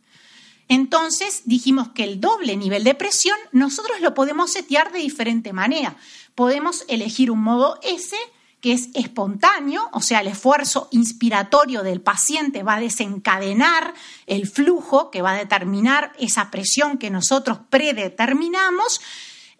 Entonces 0.70 1.44
dijimos 1.46 1.90
que 1.90 2.04
el 2.04 2.20
doble 2.20 2.58
nivel 2.58 2.84
de 2.84 2.96
presión 2.96 3.38
nosotros 3.52 4.02
lo 4.02 4.16
podemos 4.16 4.52
setear 4.52 4.92
de 4.92 5.00
diferente 5.00 5.54
manera. 5.54 5.96
Podemos 6.34 6.84
elegir 6.88 7.30
un 7.30 7.42
modo 7.42 7.80
S 7.84 8.16
que 8.62 8.74
es 8.74 8.90
espontáneo, 8.94 9.90
o 9.94 10.02
sea, 10.02 10.20
el 10.20 10.28
esfuerzo 10.28 10.90
inspiratorio 10.92 11.82
del 11.82 12.02
paciente 12.02 12.64
va 12.64 12.76
a 12.76 12.80
desencadenar 12.80 13.94
el 14.28 14.48
flujo 14.48 15.12
que 15.12 15.22
va 15.22 15.32
a 15.32 15.38
determinar 15.38 16.12
esa 16.20 16.52
presión 16.52 16.98
que 16.98 17.10
nosotros 17.10 17.60
predeterminamos, 17.70 19.00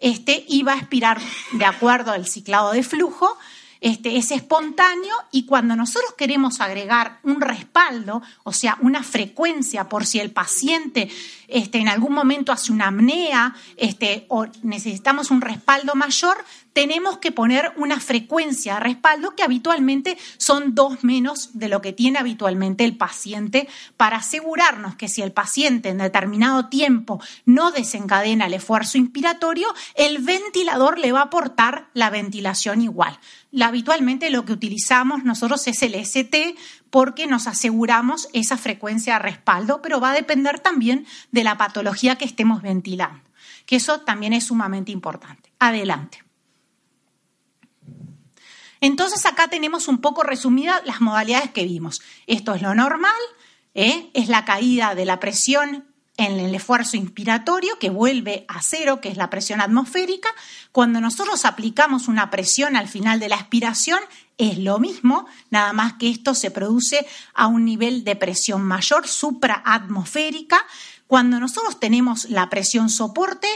este, 0.00 0.44
y 0.48 0.62
va 0.62 0.74
a 0.74 0.78
expirar 0.78 1.20
de 1.52 1.64
acuerdo 1.64 2.12
al 2.12 2.26
ciclado 2.26 2.72
de 2.72 2.82
flujo. 2.82 3.38
Este, 3.82 4.18
es 4.18 4.30
espontáneo 4.30 5.14
y 5.30 5.46
cuando 5.46 5.74
nosotros 5.74 6.12
queremos 6.16 6.60
agregar 6.60 7.18
un 7.22 7.40
respaldo, 7.40 8.20
o 8.44 8.52
sea, 8.52 8.76
una 8.82 9.02
frecuencia 9.02 9.88
por 9.88 10.04
si 10.04 10.20
el 10.20 10.32
paciente 10.32 11.10
este, 11.50 11.78
en 11.78 11.88
algún 11.88 12.12
momento 12.12 12.52
hace 12.52 12.72
una 12.72 12.88
apnea 12.88 13.54
este, 13.76 14.26
o 14.28 14.46
necesitamos 14.62 15.30
un 15.30 15.40
respaldo 15.40 15.94
mayor, 15.94 16.36
tenemos 16.72 17.18
que 17.18 17.32
poner 17.32 17.72
una 17.76 18.00
frecuencia 18.00 18.74
de 18.74 18.80
respaldo 18.80 19.34
que 19.34 19.42
habitualmente 19.42 20.16
son 20.38 20.74
dos 20.74 21.02
menos 21.02 21.58
de 21.58 21.68
lo 21.68 21.80
que 21.80 21.92
tiene 21.92 22.18
habitualmente 22.18 22.84
el 22.84 22.96
paciente 22.96 23.68
para 23.96 24.18
asegurarnos 24.18 24.94
que 24.94 25.08
si 25.08 25.22
el 25.22 25.32
paciente 25.32 25.88
en 25.88 25.98
determinado 25.98 26.68
tiempo 26.68 27.20
no 27.44 27.72
desencadena 27.72 28.46
el 28.46 28.54
esfuerzo 28.54 28.98
inspiratorio, 28.98 29.68
el 29.94 30.18
ventilador 30.18 30.98
le 30.98 31.12
va 31.12 31.20
a 31.20 31.24
aportar 31.24 31.88
la 31.94 32.10
ventilación 32.10 32.82
igual. 32.82 33.18
habitualmente 33.60 34.30
lo 34.30 34.44
que 34.44 34.52
utilizamos 34.52 35.24
nosotros 35.24 35.66
es 35.66 35.82
el 35.82 35.94
ST 35.94 36.54
porque 36.90 37.26
nos 37.26 37.46
aseguramos 37.46 38.28
esa 38.32 38.56
frecuencia 38.56 39.14
de 39.14 39.20
respaldo, 39.20 39.80
pero 39.80 40.00
va 40.00 40.10
a 40.10 40.14
depender 40.14 40.58
también 40.58 41.06
de 41.30 41.44
la 41.44 41.56
patología 41.56 42.16
que 42.16 42.24
estemos 42.24 42.62
ventilando, 42.62 43.22
que 43.66 43.76
eso 43.76 44.00
también 44.00 44.32
es 44.32 44.44
sumamente 44.44 44.92
importante. 44.92 45.52
Adelante. 45.58 46.24
Entonces 48.80 49.26
acá 49.26 49.48
tenemos 49.48 49.88
un 49.88 49.98
poco 49.98 50.22
resumidas 50.22 50.80
las 50.84 51.00
modalidades 51.00 51.50
que 51.50 51.64
vimos. 51.64 52.00
Esto 52.26 52.54
es 52.54 52.62
lo 52.62 52.74
normal, 52.74 53.12
¿eh? 53.74 54.10
es 54.14 54.28
la 54.28 54.44
caída 54.44 54.94
de 54.94 55.04
la 55.04 55.20
presión 55.20 55.89
en 56.20 56.38
el 56.38 56.54
esfuerzo 56.54 56.98
inspiratorio 56.98 57.78
que 57.78 57.88
vuelve 57.88 58.44
a 58.46 58.60
cero, 58.60 59.00
que 59.00 59.08
es 59.08 59.16
la 59.16 59.30
presión 59.30 59.62
atmosférica. 59.62 60.28
Cuando 60.70 61.00
nosotros 61.00 61.46
aplicamos 61.46 62.08
una 62.08 62.30
presión 62.30 62.76
al 62.76 62.88
final 62.88 63.18
de 63.20 63.30
la 63.30 63.36
expiración, 63.36 64.00
es 64.36 64.58
lo 64.58 64.78
mismo, 64.78 65.26
nada 65.48 65.72
más 65.72 65.94
que 65.94 66.10
esto 66.10 66.34
se 66.34 66.50
produce 66.50 67.06
a 67.32 67.46
un 67.46 67.64
nivel 67.64 68.04
de 68.04 68.16
presión 68.16 68.60
mayor, 68.62 69.08
supraatmosférica. 69.08 70.58
Cuando 71.10 71.40
nosotros 71.40 71.80
tenemos 71.80 72.30
la 72.30 72.48
presión 72.50 72.88
soporte, 72.88 73.48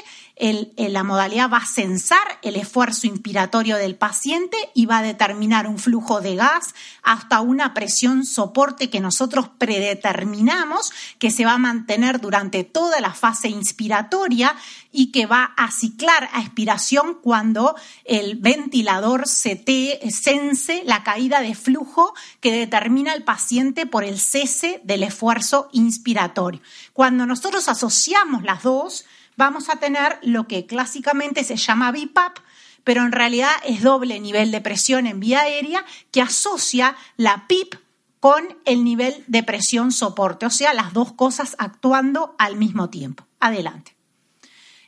la 0.76 1.04
modalidad 1.04 1.48
va 1.48 1.58
a 1.58 1.66
censar 1.66 2.40
el 2.42 2.56
esfuerzo 2.56 3.06
inspiratorio 3.06 3.76
del 3.76 3.94
paciente 3.94 4.56
y 4.74 4.86
va 4.86 4.98
a 4.98 5.02
determinar 5.02 5.68
un 5.68 5.78
flujo 5.78 6.20
de 6.20 6.34
gas 6.34 6.74
hasta 7.04 7.40
una 7.42 7.72
presión 7.72 8.26
soporte 8.26 8.90
que 8.90 8.98
nosotros 8.98 9.50
predeterminamos, 9.56 10.90
que 11.20 11.30
se 11.30 11.44
va 11.44 11.52
a 11.52 11.58
mantener 11.58 12.20
durante 12.20 12.64
toda 12.64 13.00
la 13.00 13.14
fase 13.14 13.46
inspiratoria 13.50 14.56
y 14.94 15.10
que 15.10 15.26
va 15.26 15.52
a 15.56 15.72
ciclar 15.72 16.30
a 16.32 16.40
expiración 16.40 17.18
cuando 17.20 17.74
el 18.04 18.36
ventilador 18.36 19.26
se 19.26 19.62
sense 20.10 20.82
la 20.86 21.02
caída 21.02 21.40
de 21.40 21.54
flujo 21.54 22.14
que 22.40 22.52
determina 22.52 23.12
el 23.12 23.24
paciente 23.24 23.86
por 23.86 24.04
el 24.04 24.18
cese 24.20 24.80
del 24.84 25.02
esfuerzo 25.02 25.68
inspiratorio. 25.72 26.60
Cuando 26.92 27.26
nosotros 27.26 27.68
asociamos 27.68 28.44
las 28.44 28.62
dos, 28.62 29.04
vamos 29.36 29.68
a 29.68 29.76
tener 29.76 30.18
lo 30.22 30.46
que 30.46 30.66
clásicamente 30.66 31.42
se 31.42 31.56
llama 31.56 31.90
BIPAP, 31.90 32.38
pero 32.84 33.02
en 33.02 33.12
realidad 33.12 33.52
es 33.64 33.82
doble 33.82 34.20
nivel 34.20 34.52
de 34.52 34.60
presión 34.60 35.06
en 35.06 35.18
vía 35.18 35.40
aérea 35.40 35.84
que 36.12 36.22
asocia 36.22 36.94
la 37.16 37.48
PIP 37.48 37.74
con 38.20 38.42
el 38.64 38.84
nivel 38.84 39.24
de 39.26 39.42
presión 39.42 39.92
soporte, 39.92 40.46
o 40.46 40.50
sea, 40.50 40.72
las 40.72 40.92
dos 40.92 41.12
cosas 41.12 41.56
actuando 41.58 42.34
al 42.38 42.56
mismo 42.56 42.88
tiempo. 42.88 43.26
Adelante. 43.40 43.93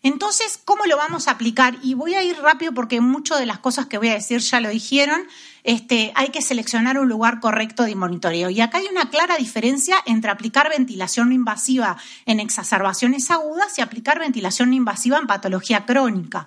Entonces, 0.06 0.60
¿cómo 0.64 0.84
lo 0.84 0.96
vamos 0.96 1.26
a 1.26 1.32
aplicar? 1.32 1.78
Y 1.82 1.94
voy 1.94 2.14
a 2.14 2.22
ir 2.22 2.38
rápido 2.38 2.70
porque 2.70 3.00
muchas 3.00 3.40
de 3.40 3.46
las 3.46 3.58
cosas 3.58 3.86
que 3.86 3.98
voy 3.98 4.08
a 4.10 4.14
decir 4.14 4.38
ya 4.38 4.60
lo 4.60 4.68
dijeron. 4.68 5.20
Este, 5.64 6.12
hay 6.14 6.28
que 6.28 6.42
seleccionar 6.42 6.96
un 6.96 7.08
lugar 7.08 7.40
correcto 7.40 7.82
de 7.82 7.96
monitoreo. 7.96 8.48
Y 8.48 8.60
acá 8.60 8.78
hay 8.78 8.86
una 8.86 9.10
clara 9.10 9.36
diferencia 9.36 9.96
entre 10.06 10.30
aplicar 10.30 10.70
ventilación 10.70 11.32
invasiva 11.32 11.96
en 12.24 12.38
exacerbaciones 12.38 13.32
agudas 13.32 13.76
y 13.78 13.80
aplicar 13.80 14.20
ventilación 14.20 14.72
invasiva 14.74 15.18
en 15.18 15.26
patología 15.26 15.84
crónica. 15.86 16.46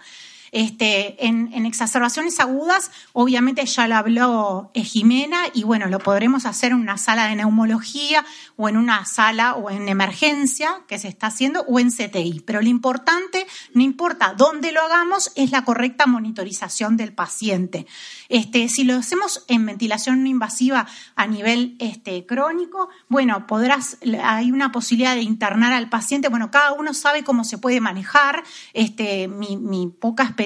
Este, 0.52 1.26
en, 1.26 1.66
exacerbaciones 1.66 2.40
agudas, 2.40 2.92
obviamente 3.14 3.66
ya 3.66 3.88
lo 3.88 3.96
habló 3.96 4.72
eh, 4.74 4.84
Jimena 4.84 5.44
y 5.54 5.64
bueno, 5.64 5.88
lo 5.88 6.00
podremos 6.00 6.46
hacer 6.46 6.72
en 6.72 6.80
una 6.80 6.98
sala 6.98 7.28
de 7.28 7.36
neumología 7.36 8.26
o 8.56 8.68
en 8.70 8.78
una 8.78 9.06
sala 9.06 9.56
o 9.56 9.70
en 9.70 9.88
emergencia 9.88 10.82
que 10.88 10.98
se 10.98 11.08
está 11.08 11.28
haciendo 11.28 11.62
o 11.62 11.80
en 11.80 11.92
CTI. 11.92 12.42
Pero 12.46 12.62
lo 12.62 12.68
importante, 12.68 13.46
no 13.74 13.84
importa 13.84 14.34
dónde 14.36 14.72
lo 14.72 14.82
hagamos, 14.82 15.32
es 15.36 15.52
la 15.52 15.64
correcta 15.64 16.08
monitorización 16.08 16.98
del 16.98 17.14
paciente. 17.14 17.86
Este, 18.28 18.68
si 18.70 18.84
lo 18.84 18.96
hacemos 18.96 19.46
en 19.48 19.66
ventilación 19.66 20.24
no 20.24 20.30
invasiva 20.30 20.88
a 21.16 21.28
nivel 21.28 21.76
este, 21.80 22.26
crónico, 22.26 22.90
bueno, 23.08 23.46
podrás, 23.48 23.98
hay 24.24 24.52
una 24.52 24.72
posibilidad 24.72 25.16
de 25.16 25.22
internar 25.22 25.74
al 25.74 25.90
paciente. 25.90 26.30
Bueno, 26.30 26.52
cada 26.52 26.74
uno 26.74 26.94
sabe 26.94 27.24
cómo 27.24 27.44
se 27.44 27.58
puede 27.58 27.80
manejar. 27.80 28.44
Este, 28.74 29.28
mi, 29.28 29.58
mi 29.58 29.88
poca 29.88 30.24
experiencia 30.24 30.39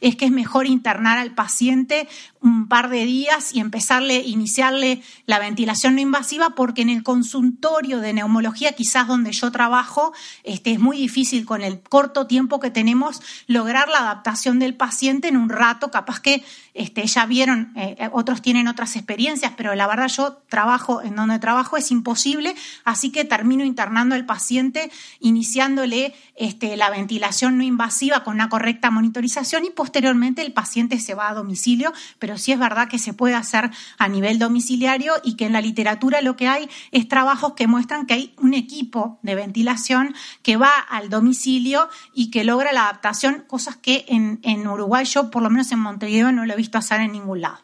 es 0.00 0.16
que 0.16 0.24
es 0.26 0.30
mejor 0.30 0.66
internar 0.66 1.18
al 1.18 1.34
paciente 1.34 2.08
un 2.44 2.68
par 2.68 2.90
de 2.90 3.06
días 3.06 3.54
y 3.54 3.60
empezarle, 3.60 4.18
iniciarle 4.18 5.02
la 5.24 5.38
ventilación 5.38 5.94
no 5.94 6.02
invasiva, 6.02 6.50
porque 6.50 6.82
en 6.82 6.90
el 6.90 7.02
consultorio 7.02 8.00
de 8.00 8.12
neumología, 8.12 8.72
quizás 8.72 9.08
donde 9.08 9.32
yo 9.32 9.50
trabajo, 9.50 10.12
este, 10.42 10.72
es 10.72 10.78
muy 10.78 10.98
difícil 10.98 11.46
con 11.46 11.62
el 11.62 11.80
corto 11.80 12.26
tiempo 12.26 12.60
que 12.60 12.70
tenemos 12.70 13.22
lograr 13.46 13.88
la 13.88 14.00
adaptación 14.00 14.58
del 14.58 14.74
paciente 14.74 15.28
en 15.28 15.38
un 15.38 15.48
rato, 15.48 15.90
capaz 15.90 16.20
que 16.20 16.44
este, 16.74 17.06
ya 17.06 17.24
vieron, 17.24 17.72
eh, 17.76 18.10
otros 18.12 18.42
tienen 18.42 18.68
otras 18.68 18.94
experiencias, 18.96 19.52
pero 19.56 19.74
la 19.74 19.86
verdad 19.86 20.08
yo 20.08 20.34
trabajo 20.48 21.00
en 21.00 21.16
donde 21.16 21.38
trabajo 21.38 21.78
es 21.78 21.90
imposible, 21.90 22.54
así 22.84 23.10
que 23.10 23.24
termino 23.24 23.64
internando 23.64 24.14
al 24.14 24.26
paciente, 24.26 24.90
iniciándole 25.20 26.14
este, 26.36 26.76
la 26.76 26.90
ventilación 26.90 27.56
no 27.56 27.64
invasiva 27.64 28.22
con 28.22 28.34
una 28.34 28.48
correcta 28.48 28.90
monitorización 28.90 29.64
y 29.64 29.70
posteriormente 29.70 30.42
el 30.42 30.52
paciente 30.52 30.98
se 30.98 31.14
va 31.14 31.30
a 31.30 31.34
domicilio, 31.34 31.92
pero 32.18 32.33
sí 32.38 32.52
es 32.52 32.58
verdad 32.58 32.88
que 32.88 32.98
se 32.98 33.12
puede 33.12 33.34
hacer 33.34 33.70
a 33.98 34.08
nivel 34.08 34.38
domiciliario 34.38 35.14
y 35.22 35.36
que 35.36 35.46
en 35.46 35.52
la 35.52 35.60
literatura 35.60 36.20
lo 36.20 36.36
que 36.36 36.48
hay 36.48 36.68
es 36.90 37.08
trabajos 37.08 37.54
que 37.54 37.66
muestran 37.66 38.06
que 38.06 38.14
hay 38.14 38.34
un 38.38 38.54
equipo 38.54 39.18
de 39.22 39.34
ventilación 39.34 40.14
que 40.42 40.56
va 40.56 40.72
al 40.88 41.10
domicilio 41.10 41.88
y 42.12 42.30
que 42.30 42.44
logra 42.44 42.72
la 42.72 42.84
adaptación, 42.84 43.44
cosas 43.46 43.76
que 43.76 44.04
en, 44.08 44.40
en 44.42 44.66
Uruguay 44.66 45.04
yo 45.04 45.30
por 45.30 45.42
lo 45.42 45.50
menos 45.50 45.70
en 45.72 45.78
Montevideo 45.78 46.32
no 46.32 46.46
lo 46.46 46.52
he 46.52 46.56
visto 46.56 46.78
hacer 46.78 47.00
en 47.00 47.12
ningún 47.12 47.40
lado. 47.40 47.58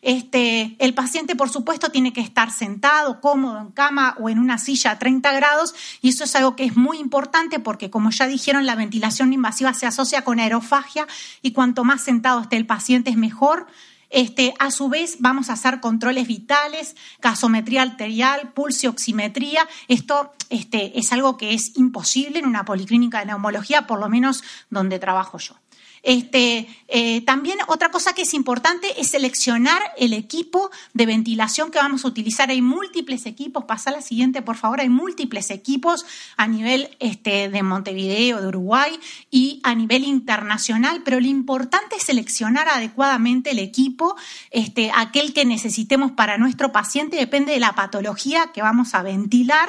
Este, 0.00 0.76
el 0.78 0.94
paciente, 0.94 1.34
por 1.34 1.48
supuesto, 1.48 1.90
tiene 1.90 2.12
que 2.12 2.20
estar 2.20 2.50
sentado, 2.50 3.20
cómodo, 3.20 3.60
en 3.60 3.70
cama 3.70 4.16
o 4.20 4.28
en 4.28 4.38
una 4.38 4.58
silla 4.58 4.92
a 4.92 4.98
30 4.98 5.32
grados, 5.32 5.74
y 6.00 6.10
eso 6.10 6.24
es 6.24 6.36
algo 6.36 6.56
que 6.56 6.64
es 6.64 6.76
muy 6.76 6.98
importante 6.98 7.58
porque, 7.58 7.90
como 7.90 8.10
ya 8.10 8.26
dijeron, 8.26 8.66
la 8.66 8.76
ventilación 8.76 9.32
invasiva 9.32 9.74
se 9.74 9.86
asocia 9.86 10.22
con 10.22 10.38
aerofagia 10.38 11.06
y 11.42 11.52
cuanto 11.52 11.84
más 11.84 12.02
sentado 12.02 12.40
esté 12.40 12.56
el 12.56 12.66
paciente 12.66 13.10
es 13.10 13.16
mejor. 13.16 13.66
Este, 14.10 14.54
a 14.58 14.70
su 14.70 14.88
vez, 14.88 15.16
vamos 15.20 15.50
a 15.50 15.52
hacer 15.52 15.80
controles 15.80 16.26
vitales, 16.26 16.96
gasometría 17.20 17.82
arterial, 17.82 18.52
pulsioximetría. 18.52 19.68
Esto 19.86 20.32
este, 20.50 20.98
es 20.98 21.12
algo 21.12 21.36
que 21.36 21.52
es 21.54 21.76
imposible 21.76 22.38
en 22.38 22.46
una 22.46 22.64
policlínica 22.64 23.20
de 23.20 23.26
neumología, 23.26 23.86
por 23.86 24.00
lo 24.00 24.08
menos 24.08 24.42
donde 24.70 24.98
trabajo 24.98 25.38
yo. 25.38 25.54
Este, 26.02 26.68
eh, 26.88 27.20
también 27.22 27.58
otra 27.66 27.90
cosa 27.90 28.14
que 28.14 28.22
es 28.22 28.34
importante 28.34 29.00
es 29.00 29.08
seleccionar 29.08 29.82
el 29.98 30.12
equipo 30.12 30.70
de 30.94 31.06
ventilación 31.06 31.70
que 31.70 31.78
vamos 31.78 32.04
a 32.04 32.08
utilizar. 32.08 32.50
Hay 32.50 32.62
múltiples 32.62 33.26
equipos, 33.26 33.64
pasa 33.64 33.90
la 33.90 34.02
siguiente 34.02 34.42
por 34.42 34.56
favor, 34.56 34.80
hay 34.80 34.88
múltiples 34.88 35.50
equipos 35.50 36.06
a 36.36 36.46
nivel 36.46 36.96
este, 37.00 37.48
de 37.48 37.62
Montevideo, 37.62 38.40
de 38.40 38.48
Uruguay 38.48 38.98
y 39.30 39.60
a 39.64 39.74
nivel 39.74 40.04
internacional, 40.04 41.02
pero 41.04 41.20
lo 41.20 41.26
importante 41.26 41.96
es 41.96 42.04
seleccionar 42.04 42.68
adecuadamente 42.68 43.50
el 43.50 43.58
equipo, 43.58 44.16
este, 44.50 44.90
aquel 44.94 45.32
que 45.32 45.44
necesitemos 45.44 46.12
para 46.12 46.38
nuestro 46.38 46.72
paciente, 46.72 47.16
depende 47.16 47.52
de 47.52 47.60
la 47.60 47.74
patología 47.74 48.50
que 48.52 48.62
vamos 48.62 48.94
a 48.94 49.02
ventilar. 49.02 49.68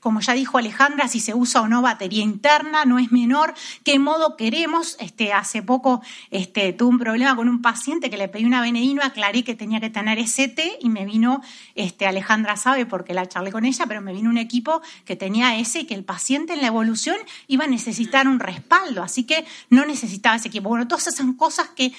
Como 0.00 0.20
ya 0.20 0.32
dijo 0.32 0.58
Alejandra, 0.58 1.08
si 1.08 1.20
se 1.20 1.34
usa 1.34 1.60
o 1.60 1.68
no 1.68 1.82
batería 1.82 2.22
interna, 2.22 2.84
no 2.84 2.98
es 2.98 3.12
menor, 3.12 3.54
qué 3.84 3.98
modo 3.98 4.36
queremos. 4.36 4.96
Hace 5.32 5.62
poco 5.62 6.02
este, 6.30 6.72
tuve 6.72 6.90
un 6.90 6.98
problema 6.98 7.36
con 7.36 7.48
un 7.48 7.62
paciente 7.62 8.10
que 8.10 8.16
le 8.16 8.28
pedí 8.28 8.44
una 8.44 8.60
venedino, 8.60 9.02
aclaré 9.02 9.44
que 9.44 9.54
tenía 9.54 9.80
que 9.80 9.90
tener 9.90 10.18
ST 10.18 10.78
y 10.80 10.88
me 10.88 11.04
vino, 11.04 11.42
este, 11.74 12.06
Alejandra 12.06 12.56
sabe 12.56 12.86
porque 12.86 13.14
la 13.14 13.26
charlé 13.26 13.52
con 13.52 13.64
ella, 13.64 13.86
pero 13.86 14.00
me 14.00 14.12
vino 14.12 14.30
un 14.30 14.38
equipo 14.38 14.82
que 15.04 15.16
tenía 15.16 15.56
ese 15.58 15.80
y 15.80 15.84
que 15.86 15.94
el 15.94 16.04
paciente 16.04 16.52
en 16.52 16.60
la 16.60 16.68
evolución 16.68 17.16
iba 17.46 17.64
a 17.64 17.68
necesitar 17.68 18.28
un 18.28 18.40
respaldo, 18.40 19.02
así 19.02 19.24
que 19.24 19.44
no 19.70 19.84
necesitaba 19.84 20.36
ese 20.36 20.48
equipo. 20.48 20.68
Bueno, 20.68 20.88
todas 20.88 21.06
esas 21.06 21.16
son 21.16 21.34
cosas 21.34 21.68
que, 21.70 21.92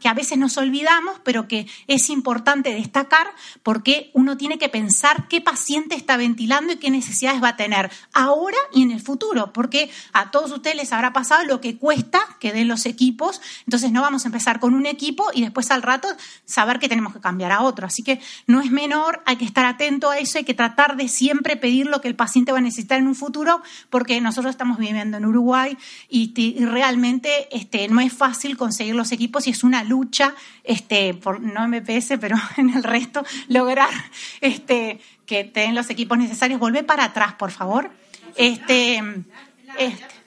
que 0.00 0.08
a 0.08 0.14
veces 0.14 0.38
nos 0.38 0.56
olvidamos, 0.56 1.20
pero 1.24 1.48
que 1.48 1.66
es 1.86 2.10
importante 2.10 2.74
destacar 2.74 3.28
porque 3.62 4.10
uno 4.14 4.36
tiene 4.36 4.58
que 4.58 4.68
pensar 4.68 5.28
qué 5.28 5.40
paciente 5.40 5.94
está 5.94 6.16
ventilando 6.16 6.72
y 6.72 6.76
qué 6.76 6.90
necesidades 6.90 7.42
va 7.42 7.48
a 7.48 7.56
tener 7.56 7.90
ahora 8.12 8.56
y 8.72 8.82
en 8.82 8.90
el 8.90 9.00
futuro, 9.00 9.52
porque 9.52 9.90
a 10.12 10.30
todos 10.30 10.50
ustedes 10.52 10.76
les 10.76 10.92
habrá 10.92 11.12
pasado 11.12 11.44
lo 11.44 11.60
que 11.60 11.76
cuesta 11.76 12.20
que 12.40 12.52
den 12.52 12.66
los 12.66 12.86
equipos, 12.86 13.40
entonces 13.66 13.92
no 13.92 14.02
vamos 14.02 14.24
a 14.24 14.28
empezar 14.28 14.58
con 14.58 14.74
un 14.74 14.86
equipo 14.86 15.26
y 15.32 15.42
después 15.42 15.70
al 15.70 15.82
rato 15.82 16.08
saber 16.44 16.78
que 16.78 16.88
tenemos 16.88 17.12
que 17.12 17.20
cambiar 17.20 17.52
a 17.52 17.60
otro. 17.62 17.86
Así 17.86 18.02
que 18.02 18.20
no 18.46 18.60
es 18.60 18.70
menor, 18.70 19.22
hay 19.26 19.36
que 19.36 19.44
estar 19.44 19.66
atento 19.66 20.10
a 20.10 20.18
eso, 20.18 20.38
hay 20.38 20.44
que 20.44 20.54
tratar 20.54 20.96
de 20.96 21.08
siempre 21.08 21.56
pedir 21.56 21.86
lo 21.86 22.00
que 22.00 22.08
el 22.08 22.16
paciente 22.16 22.50
va 22.50 22.58
a 22.58 22.62
necesitar 22.62 22.98
en 22.98 23.06
un 23.06 23.14
futuro, 23.14 23.62
porque 23.90 24.20
nosotros 24.20 24.50
estamos 24.50 24.78
viviendo 24.78 25.18
en 25.18 25.24
Uruguay 25.24 25.76
y, 26.08 26.30
realmente 26.64 27.48
este, 27.56 27.88
no 27.88 28.00
es 28.00 28.12
fácil 28.12 28.56
conseguir 28.56 28.94
los 28.94 29.12
equipos 29.12 29.46
y 29.46 29.50
es 29.50 29.62
una 29.62 29.84
lucha, 29.84 30.34
este, 30.64 31.14
por, 31.14 31.40
no 31.40 31.68
MPS, 31.68 32.14
pero 32.20 32.36
en 32.56 32.70
el 32.70 32.82
resto, 32.82 33.24
lograr 33.48 33.90
este, 34.40 35.00
que 35.26 35.44
tengan 35.44 35.74
los 35.74 35.90
equipos 35.90 36.18
necesarios. 36.18 36.58
Volvé 36.58 36.82
para 36.82 37.04
atrás, 37.04 37.34
por 37.34 37.50
favor. 37.50 37.90
Este, 38.36 39.02
este, 39.78 40.19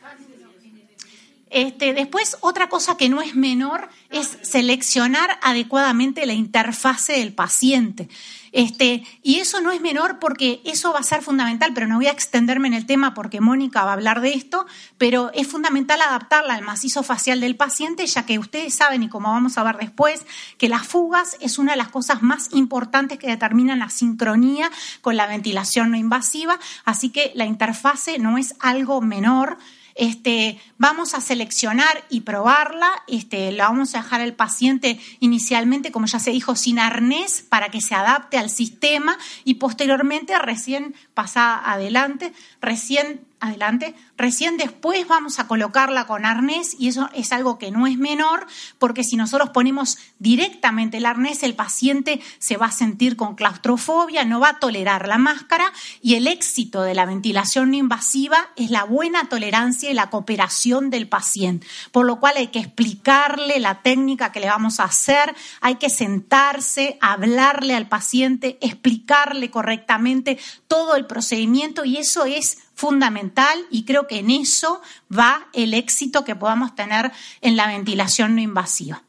este, 1.54 1.94
después, 1.94 2.38
otra 2.42 2.68
cosa 2.68 2.98
que 2.98 3.10
no 3.10 3.22
es 3.22 3.36
menor 3.36 3.90
es 4.10 4.40
seleccionar 4.42 5.38
adecuadamente 5.44 6.26
la 6.26 6.34
interfase 6.34 7.14
del 7.14 7.34
paciente. 7.34 8.10
Este, 8.52 9.04
y 9.24 9.40
eso 9.40 9.62
no 9.62 9.72
es 9.72 9.82
menor 9.82 10.20
porque 10.20 10.62
eso 10.64 10.94
va 10.94 11.00
a 11.00 11.04
ser 11.04 11.22
fundamental, 11.22 11.72
pero 11.74 11.88
no 11.88 11.96
voy 11.96 12.08
a 12.08 12.12
extenderme 12.12 12.68
en 12.68 12.76
el 12.76 12.86
tema 12.86 13.14
porque 13.14 13.42
Mónica 13.42 13.84
va 13.84 13.92
a 13.92 13.94
hablar 13.94 14.22
de 14.22 14.34
esto, 14.34 14.66
pero 14.98 15.32
es 15.34 15.48
fundamental 15.48 16.02
adaptarla 16.02 16.54
al 16.54 16.64
macizo 16.64 17.02
facial 17.04 17.40
del 17.40 17.56
paciente, 17.56 18.06
ya 18.06 18.26
que 18.26 18.40
ustedes 18.40 18.74
saben, 18.74 19.04
y 19.04 19.10
como 19.10 19.32
vamos 19.32 19.58
a 19.58 19.64
ver 19.64 19.78
después, 19.78 20.26
que 20.58 20.70
las 20.70 20.88
fugas 20.88 21.38
es 21.40 21.58
una 21.58 21.72
de 21.72 21.78
las 21.78 21.90
cosas 21.90 22.22
más 22.22 22.50
importantes 22.54 23.18
que 23.18 23.28
determinan 23.28 23.80
la 23.80 23.90
sincronía 23.90 24.72
con 25.02 25.18
la 25.18 25.28
ventilación 25.28 25.92
no 25.92 25.98
invasiva, 25.98 26.60
así 26.86 27.10
que 27.10 27.32
la 27.36 27.46
interfase 27.46 28.20
no 28.20 28.38
es 28.38 28.56
algo 28.60 29.02
menor. 29.02 29.58
Este, 29.96 30.60
vamos 30.78 31.14
a 31.14 31.22
seleccionar 31.22 32.04
y 32.10 32.22
probarla, 32.22 32.90
este, 33.08 33.52
la 33.52 33.70
vamos 33.70 33.94
a 33.94 34.02
dejar 34.02 34.22
al 34.22 34.34
paciente 34.34 35.00
inicialmente, 35.20 35.92
como 35.92 36.08
ya 36.08 36.20
se 36.20 36.32
dijo, 36.32 36.56
sin 36.56 36.80
arnés 36.80 37.46
para 37.48 37.70
que 37.70 37.82
se 37.82 37.96
adapte 37.96 38.38
al 38.38 38.50
sistema 38.50 39.18
y 39.44 39.56
posteriormente, 39.56 40.38
recién 40.40 40.96
pasada 41.14 41.62
adelante, 41.72 42.34
recién 42.62 43.22
adelante. 43.44 43.94
Recién 44.18 44.58
después 44.58 45.08
vamos 45.08 45.40
a 45.40 45.48
colocarla 45.48 46.08
con 46.08 46.26
arnés 46.26 46.76
y 46.80 46.88
eso 46.88 47.10
es 47.14 47.32
algo 47.32 47.58
que 47.58 47.72
no 47.72 47.88
es 47.88 47.98
menor 47.98 48.48
porque 48.80 49.04
si 49.04 49.18
nosotros 49.18 49.50
ponemos 49.50 49.98
directamente 50.20 50.98
el 50.98 51.06
arnés, 51.06 51.44
el 51.44 51.56
paciente 51.56 52.22
se 52.40 52.58
va 52.58 52.68
a 52.68 52.72
sentir 52.72 53.18
con 53.18 53.36
claustrofobia, 53.36 54.24
no 54.24 54.40
va 54.40 54.50
a 54.50 54.60
tolerar 54.60 55.08
la 55.08 55.18
máscara 55.18 55.72
y 56.02 56.16
el 56.16 56.28
éxito 56.28 56.82
de 56.84 56.96
la 56.96 57.06
ventilación 57.06 57.72
no 57.72 57.78
invasiva 57.78 58.50
es 58.56 58.72
la 58.72 58.86
buena 58.86 59.28
tolerancia 59.28 59.92
y 59.92 59.94
la 59.94 60.10
cooperación 60.10 60.90
del 60.90 61.08
paciente. 61.08 61.68
Por 61.92 62.06
lo 62.06 62.20
cual 62.20 62.38
hay 62.38 62.48
que 62.48 62.60
explicarle 62.60 63.60
la 63.60 63.82
técnica 63.82 64.32
que 64.32 64.40
le 64.40 64.48
vamos 64.48 64.80
a 64.80 64.86
hacer, 64.86 65.36
hay 65.60 65.76
que 65.76 65.90
sentarse, 65.90 66.98
hablarle 67.02 67.76
al 67.76 67.90
paciente, 67.90 68.58
explicarle 68.62 69.52
correctamente 69.52 70.40
todo 70.68 70.96
el 70.96 71.06
procedimiento 71.06 71.84
y 71.84 71.98
eso 71.98 72.26
es 72.26 72.63
fundamental 72.76 73.60
y 73.70 73.86
creo 73.86 74.08
que 74.08 74.20
en 74.20 74.32
eso 74.32 74.82
va 75.12 75.48
el 75.54 75.74
éxito 75.74 76.24
que 76.24 76.36
podamos 76.36 76.76
tener 76.76 77.12
en 77.42 77.56
la 77.56 77.68
ventilación 77.68 78.36
no 78.36 78.42
invasiva. 78.42 79.04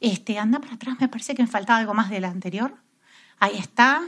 Este, 0.00 0.38
anda 0.38 0.60
para 0.60 0.74
atrás, 0.74 0.96
me 0.98 1.08
parece 1.08 1.34
que 1.34 1.42
me 1.42 1.48
faltaba 1.48 1.78
algo 1.78 1.94
más 1.94 2.10
de 2.10 2.20
la 2.20 2.28
anterior. 2.28 2.74
Ahí 3.38 3.56
está. 3.58 4.02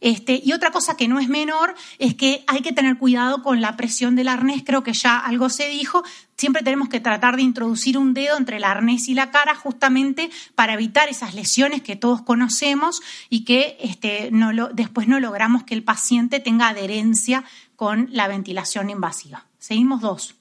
Este, 0.00 0.40
y 0.44 0.52
otra 0.52 0.70
cosa 0.70 0.96
que 0.96 1.08
no 1.08 1.18
es 1.18 1.28
menor 1.28 1.74
es 1.98 2.14
que 2.14 2.44
hay 2.46 2.60
que 2.60 2.72
tener 2.72 2.98
cuidado 2.98 3.42
con 3.42 3.62
la 3.62 3.74
presión 3.76 4.16
del 4.16 4.28
arnés, 4.28 4.62
creo 4.62 4.82
que 4.82 4.92
ya 4.92 5.18
algo 5.18 5.48
se 5.48 5.68
dijo, 5.70 6.04
siempre 6.36 6.62
tenemos 6.62 6.90
que 6.90 7.00
tratar 7.00 7.36
de 7.36 7.42
introducir 7.42 7.96
un 7.96 8.12
dedo 8.12 8.36
entre 8.36 8.58
el 8.58 8.64
arnés 8.64 9.08
y 9.08 9.14
la 9.14 9.30
cara 9.30 9.54
justamente 9.54 10.30
para 10.54 10.74
evitar 10.74 11.08
esas 11.08 11.34
lesiones 11.34 11.82
que 11.82 11.96
todos 11.96 12.20
conocemos 12.20 13.00
y 13.30 13.44
que 13.44 13.78
este, 13.80 14.30
después 14.74 15.08
no 15.08 15.20
logramos 15.20 15.64
que 15.64 15.72
el 15.72 15.84
paciente 15.84 16.38
tenga 16.38 16.68
adherencia 16.68 17.44
con 17.84 18.08
la 18.12 18.28
ventilación 18.28 18.88
invasiva. 18.88 19.44
Seguimos 19.58 20.00
dos. 20.00 20.36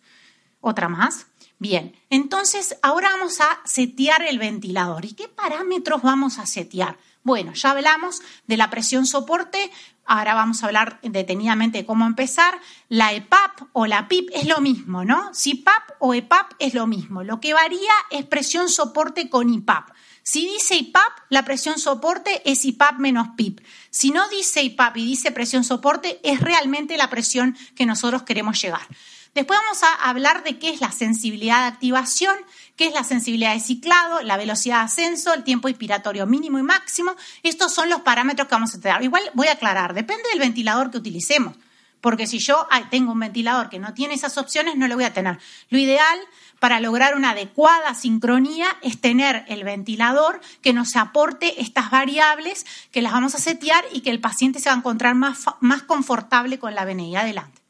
Otra 0.61 0.87
más. 0.87 1.27
Bien, 1.59 1.93
entonces 2.09 2.77
ahora 2.81 3.09
vamos 3.09 3.41
a 3.41 3.59
setear 3.65 4.21
el 4.21 4.39
ventilador. 4.39 5.03
¿Y 5.03 5.11
qué 5.11 5.27
parámetros 5.27 6.01
vamos 6.01 6.39
a 6.39 6.45
setear? 6.45 6.97
Bueno, 7.21 7.51
ya 7.51 7.71
hablamos 7.71 8.21
de 8.47 8.55
la 8.55 8.69
presión 8.69 9.05
soporte, 9.05 9.69
ahora 10.05 10.35
vamos 10.35 10.63
a 10.63 10.67
hablar 10.67 11.01
detenidamente 11.01 11.79
de 11.79 11.85
cómo 11.85 12.05
empezar. 12.05 12.57
La 12.87 13.11
EPAP 13.11 13.63
o 13.73 13.87
la 13.87 14.07
PIP 14.07 14.29
es 14.33 14.47
lo 14.47 14.61
mismo, 14.61 15.03
¿no? 15.03 15.33
Si 15.33 15.55
PAP 15.55 15.97
o 15.99 16.13
EPAP 16.13 16.53
es 16.59 16.73
lo 16.73 16.87
mismo. 16.87 17.23
Lo 17.23 17.41
que 17.41 17.53
varía 17.53 17.91
es 18.09 18.23
presión 18.23 18.69
soporte 18.69 19.29
con 19.29 19.49
IPAP. 19.49 19.89
Si 20.23 20.47
dice 20.47 20.75
IPAP, 20.75 21.11
la 21.29 21.43
presión 21.43 21.77
soporte 21.77 22.41
es 22.49 22.63
IPAP 22.63 22.97
menos 22.97 23.27
PIP. 23.35 23.59
Si 23.89 24.11
no 24.11 24.27
dice 24.29 24.63
IPAP 24.63 24.97
y 24.97 25.05
dice 25.05 25.31
presión 25.31 25.65
soporte, 25.65 26.19
es 26.23 26.39
realmente 26.39 26.97
la 26.97 27.09
presión 27.09 27.57
que 27.75 27.85
nosotros 27.85 28.23
queremos 28.23 28.61
llegar. 28.61 28.87
Después 29.35 29.59
vamos 29.59 29.81
a 29.83 30.09
hablar 30.09 30.43
de 30.43 30.59
qué 30.59 30.69
es 30.69 30.79
la 30.79 30.91
sensibilidad 30.91 31.61
de 31.61 31.67
activación, 31.67 32.35
qué 32.77 32.85
es 32.85 32.93
la 32.93 33.03
sensibilidad 33.03 33.53
de 33.53 33.59
ciclado, 33.59 34.21
la 34.21 34.37
velocidad 34.37 34.77
de 34.77 34.85
ascenso, 34.85 35.33
el 35.33 35.43
tiempo 35.43 35.67
inspiratorio 35.67 36.25
mínimo 36.27 36.59
y 36.59 36.63
máximo. 36.63 37.15
Estos 37.41 37.73
son 37.73 37.89
los 37.89 38.01
parámetros 38.01 38.47
que 38.47 38.55
vamos 38.55 38.75
a 38.75 38.79
tener. 38.79 39.01
Igual 39.01 39.23
voy 39.33 39.47
a 39.47 39.53
aclarar, 39.53 39.93
depende 39.93 40.23
del 40.29 40.39
ventilador 40.39 40.91
que 40.91 40.99
utilicemos. 40.99 41.55
Porque 41.99 42.27
si 42.27 42.39
yo 42.39 42.67
tengo 42.91 43.13
un 43.13 43.19
ventilador 43.19 43.69
que 43.69 43.79
no 43.79 43.93
tiene 43.93 44.13
esas 44.13 44.37
opciones, 44.37 44.75
no 44.75 44.87
lo 44.87 44.95
voy 44.95 45.05
a 45.05 45.13
tener. 45.13 45.39
Lo 45.69 45.77
ideal 45.77 46.19
para 46.63 46.79
lograr 46.79 47.17
una 47.17 47.31
adecuada 47.31 47.93
sincronía 47.93 48.67
es 48.81 49.01
tener 49.01 49.43
el 49.49 49.65
ventilador 49.65 50.39
que 50.61 50.71
nos 50.71 50.95
aporte 50.95 51.61
estas 51.61 51.91
variables 51.91 52.65
que 52.89 53.01
las 53.01 53.11
vamos 53.11 53.35
a 53.35 53.39
setear 53.39 53.83
y 53.91 53.99
que 53.99 54.11
el 54.11 54.21
paciente 54.21 54.61
se 54.61 54.69
va 54.69 54.75
a 54.75 54.77
encontrar 54.77 55.13
más, 55.13 55.43
más 55.59 55.83
confortable 55.83 56.59
con 56.59 56.73
la 56.73 56.85
venida 56.85 57.19
adelante. 57.19 57.61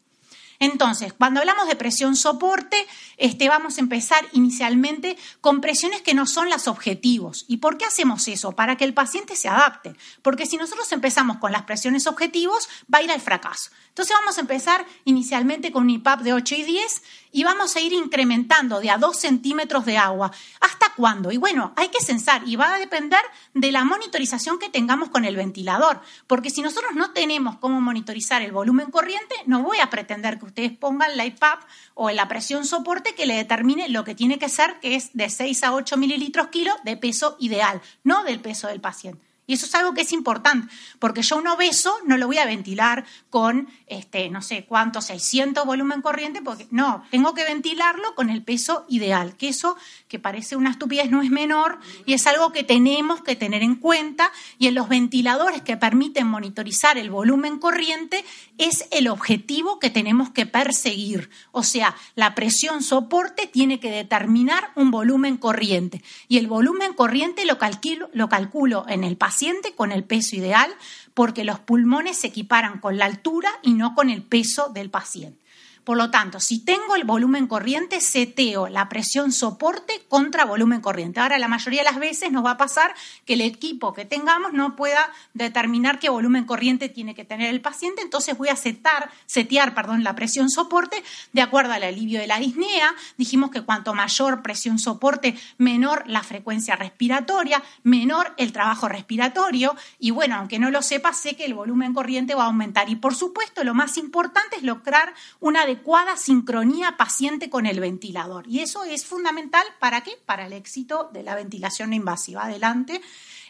Entonces, 0.59 1.11
cuando 1.11 1.39
hablamos 1.39 1.67
de 1.67 1.75
presión 1.75 2.15
soporte, 2.15 2.77
este, 3.17 3.49
vamos 3.49 3.77
a 3.77 3.81
empezar 3.81 4.25
inicialmente 4.31 5.17
con 5.41 5.59
presiones 5.59 6.01
que 6.01 6.13
no 6.13 6.25
son 6.25 6.49
las 6.49 6.67
objetivos. 6.67 7.45
¿Y 7.47 7.57
por 7.57 7.77
qué 7.77 7.85
hacemos 7.85 8.27
eso? 8.27 8.51
Para 8.53 8.77
que 8.77 8.85
el 8.85 8.93
paciente 8.93 9.35
se 9.35 9.49
adapte. 9.49 9.95
Porque 10.21 10.45
si 10.45 10.55
nosotros 10.55 10.91
empezamos 10.91 11.37
con 11.37 11.51
las 11.51 11.63
presiones 11.63 12.07
objetivos, 12.07 12.69
va 12.93 12.99
a 12.99 13.03
ir 13.03 13.11
al 13.11 13.19
fracaso. 13.21 13.71
Entonces 13.93 14.15
vamos 14.19 14.39
a 14.39 14.41
empezar 14.41 14.87
inicialmente 15.05 15.71
con 15.71 15.83
un 15.83 15.91
IPAP 15.91 16.21
de 16.21 16.33
8 16.33 16.55
y 16.55 16.63
10 16.63 17.03
y 17.31 17.43
vamos 17.43 17.75
a 17.75 17.79
ir 17.79 17.93
incrementando 17.93 18.79
de 18.79 18.89
a 18.89 18.97
2 18.97 19.15
centímetros 19.15 19.85
de 19.85 19.99
agua. 19.99 20.31
¿Hasta 20.61 20.93
cuándo? 20.95 21.31
Y 21.31 21.37
bueno, 21.37 21.73
hay 21.75 21.89
que 21.89 22.01
censar 22.01 22.41
y 22.47 22.55
va 22.55 22.73
a 22.73 22.79
depender 22.79 23.19
de 23.53 23.71
la 23.71 23.83
monitorización 23.83 24.57
que 24.57 24.69
tengamos 24.69 25.09
con 25.09 25.25
el 25.25 25.35
ventilador. 25.35 26.01
Porque 26.25 26.49
si 26.49 26.63
nosotros 26.63 26.95
no 26.95 27.11
tenemos 27.11 27.57
cómo 27.57 27.81
monitorizar 27.81 28.41
el 28.41 28.51
volumen 28.51 28.89
corriente, 28.89 29.35
no 29.45 29.61
voy 29.61 29.77
a 29.77 29.91
pretender 29.91 30.39
que 30.39 30.45
ustedes 30.45 30.71
pongan 30.75 31.15
la 31.15 31.27
IPAP 31.27 31.61
o 31.93 32.09
la 32.09 32.27
presión 32.27 32.65
soporte 32.65 33.13
que 33.13 33.27
le 33.27 33.35
determine 33.35 33.89
lo 33.89 34.03
que 34.03 34.15
tiene 34.15 34.39
que 34.39 34.49
ser, 34.49 34.79
que 34.79 34.95
es 34.95 35.11
de 35.13 35.29
6 35.29 35.65
a 35.65 35.73
8 35.75 35.97
mililitros 35.97 36.47
kilo 36.47 36.73
de 36.83 36.97
peso 36.97 37.37
ideal, 37.39 37.79
no 38.03 38.23
del 38.23 38.39
peso 38.39 38.67
del 38.67 38.81
paciente. 38.81 39.32
Y 39.45 39.55
eso 39.55 39.65
es 39.65 39.75
algo 39.75 39.93
que 39.93 40.01
es 40.01 40.13
importante, 40.13 40.73
porque 40.99 41.21
yo 41.21 41.35
un 41.35 41.47
obeso 41.47 41.93
no 42.05 42.15
lo 42.17 42.27
voy 42.27 42.37
a 42.37 42.45
ventilar 42.45 43.03
con, 43.29 43.67
este, 43.87 44.29
no 44.29 44.41
sé 44.41 44.63
cuánto, 44.63 45.01
600 45.01 45.65
volumen 45.65 46.01
corriente, 46.01 46.41
porque 46.41 46.65
no, 46.71 47.03
tengo 47.11 47.33
que 47.33 47.43
ventilarlo 47.43 48.15
con 48.15 48.29
el 48.29 48.41
peso 48.41 48.85
ideal, 48.87 49.35
que 49.35 49.49
eso, 49.49 49.75
que 50.07 50.17
parece 50.17 50.55
una 50.55 50.69
estupidez, 50.69 51.11
no 51.11 51.21
es 51.21 51.29
menor 51.29 51.79
y 52.05 52.13
es 52.13 52.25
algo 52.25 52.53
que 52.53 52.63
tenemos 52.63 53.21
que 53.21 53.35
tener 53.35 53.63
en 53.63 53.75
cuenta. 53.75 54.31
Y 54.59 54.67
en 54.67 54.75
los 54.75 54.87
ventiladores 54.87 55.61
que 55.61 55.75
permiten 55.75 56.27
monitorizar 56.27 56.97
el 56.97 57.09
volumen 57.09 57.59
corriente 57.59 58.23
es 58.57 58.87
el 58.91 59.09
objetivo 59.09 59.77
que 59.77 59.89
tenemos 59.89 60.29
que 60.29 60.45
perseguir. 60.45 61.29
O 61.51 61.63
sea, 61.63 61.95
la 62.15 62.33
presión 62.33 62.81
soporte 62.81 63.47
tiene 63.47 63.81
que 63.81 63.91
determinar 63.91 64.71
un 64.75 64.89
volumen 64.89 65.35
corriente 65.35 66.01
y 66.29 66.37
el 66.37 66.47
volumen 66.47 66.93
corriente 66.93 67.45
lo 67.45 67.57
calculo, 67.57 68.09
lo 68.13 68.29
calculo 68.29 68.85
en 68.87 69.03
el 69.03 69.17
paciente 69.17 69.32
con 69.75 69.91
el 69.91 70.03
peso 70.03 70.35
ideal 70.35 70.73
porque 71.13 71.43
los 71.43 71.59
pulmones 71.59 72.17
se 72.17 72.27
equiparan 72.27 72.79
con 72.79 72.97
la 72.97 73.05
altura 73.05 73.49
y 73.61 73.73
no 73.73 73.95
con 73.95 74.09
el 74.09 74.21
peso 74.21 74.69
del 74.69 74.89
paciente. 74.89 75.42
Por 75.83 75.97
lo 75.97 76.09
tanto, 76.09 76.39
si 76.39 76.59
tengo 76.63 76.95
el 76.95 77.03
volumen 77.03 77.47
corriente, 77.47 77.99
seteo 77.99 78.69
la 78.69 78.87
presión 78.87 79.33
soporte 79.33 80.05
contra 80.07 80.45
volumen 80.45 80.79
corriente. 80.79 81.19
Ahora, 81.19 81.37
la 81.37 81.49
mayoría 81.49 81.81
de 81.81 81.91
las 81.91 81.99
veces 81.99 82.31
nos 82.31 82.45
va 82.45 82.51
a 82.51 82.57
pasar 82.57 82.95
que 83.25 83.33
el 83.33 83.41
equipo 83.41 83.93
que 83.93 84.05
tengamos 84.05 84.53
no 84.53 84.77
pueda 84.77 85.11
determinar 85.33 85.99
qué 85.99 86.09
volumen 86.09 86.45
corriente 86.45 86.87
tiene 86.87 87.15
que 87.15 87.25
tener 87.25 87.49
el 87.49 87.59
paciente, 87.59 88.01
entonces 88.01 88.37
voy 88.37 88.47
a 88.47 88.55
setar, 88.55 89.09
setear 89.25 89.75
perdón, 89.75 90.05
la 90.05 90.15
presión 90.15 90.49
soporte 90.49 91.03
de 91.33 91.41
acuerdo 91.41 91.73
al 91.73 91.83
alivio 91.83 92.19
de 92.19 92.27
la 92.27 92.39
disnea. 92.39 92.95
Dijimos 93.17 93.51
que 93.51 93.63
cuanto 93.63 93.93
mayor 93.93 94.41
presión 94.41 94.79
soporte, 94.79 95.35
menor 95.57 96.03
la 96.07 96.23
frecuencia 96.23 96.77
respiratoria, 96.77 97.61
menor 97.83 98.33
el 98.37 98.53
trabajo 98.53 98.87
respiratorio. 98.87 99.75
Y 99.99 100.11
bueno, 100.11 100.35
aunque 100.35 100.59
no 100.59 100.71
lo 100.71 100.81
sepa, 100.81 101.11
sé 101.11 101.35
que 101.35 101.45
el 101.45 101.53
volumen 101.53 101.93
corriente 101.93 102.35
va 102.35 102.43
a 102.43 102.47
aumentar. 102.47 102.89
Y 102.89 102.95
por 102.95 103.15
supuesto, 103.15 103.63
lo 103.65 103.73
más 103.73 103.97
importante 103.97 104.55
es 104.55 104.63
lograr 104.63 105.13
una 105.41 105.65
adecuada 105.73 106.17
sincronía 106.17 106.97
paciente 106.97 107.49
con 107.49 107.65
el 107.65 107.79
ventilador. 107.79 108.47
Y 108.47 108.59
eso 108.59 108.83
es 108.83 109.05
fundamental 109.05 109.65
para 109.79 110.01
qué? 110.01 110.11
Para 110.25 110.45
el 110.45 110.53
éxito 110.53 111.09
de 111.11 111.23
la 111.23 111.35
ventilación 111.35 111.93
invasiva. 111.93 112.43
Adelante. 112.43 113.01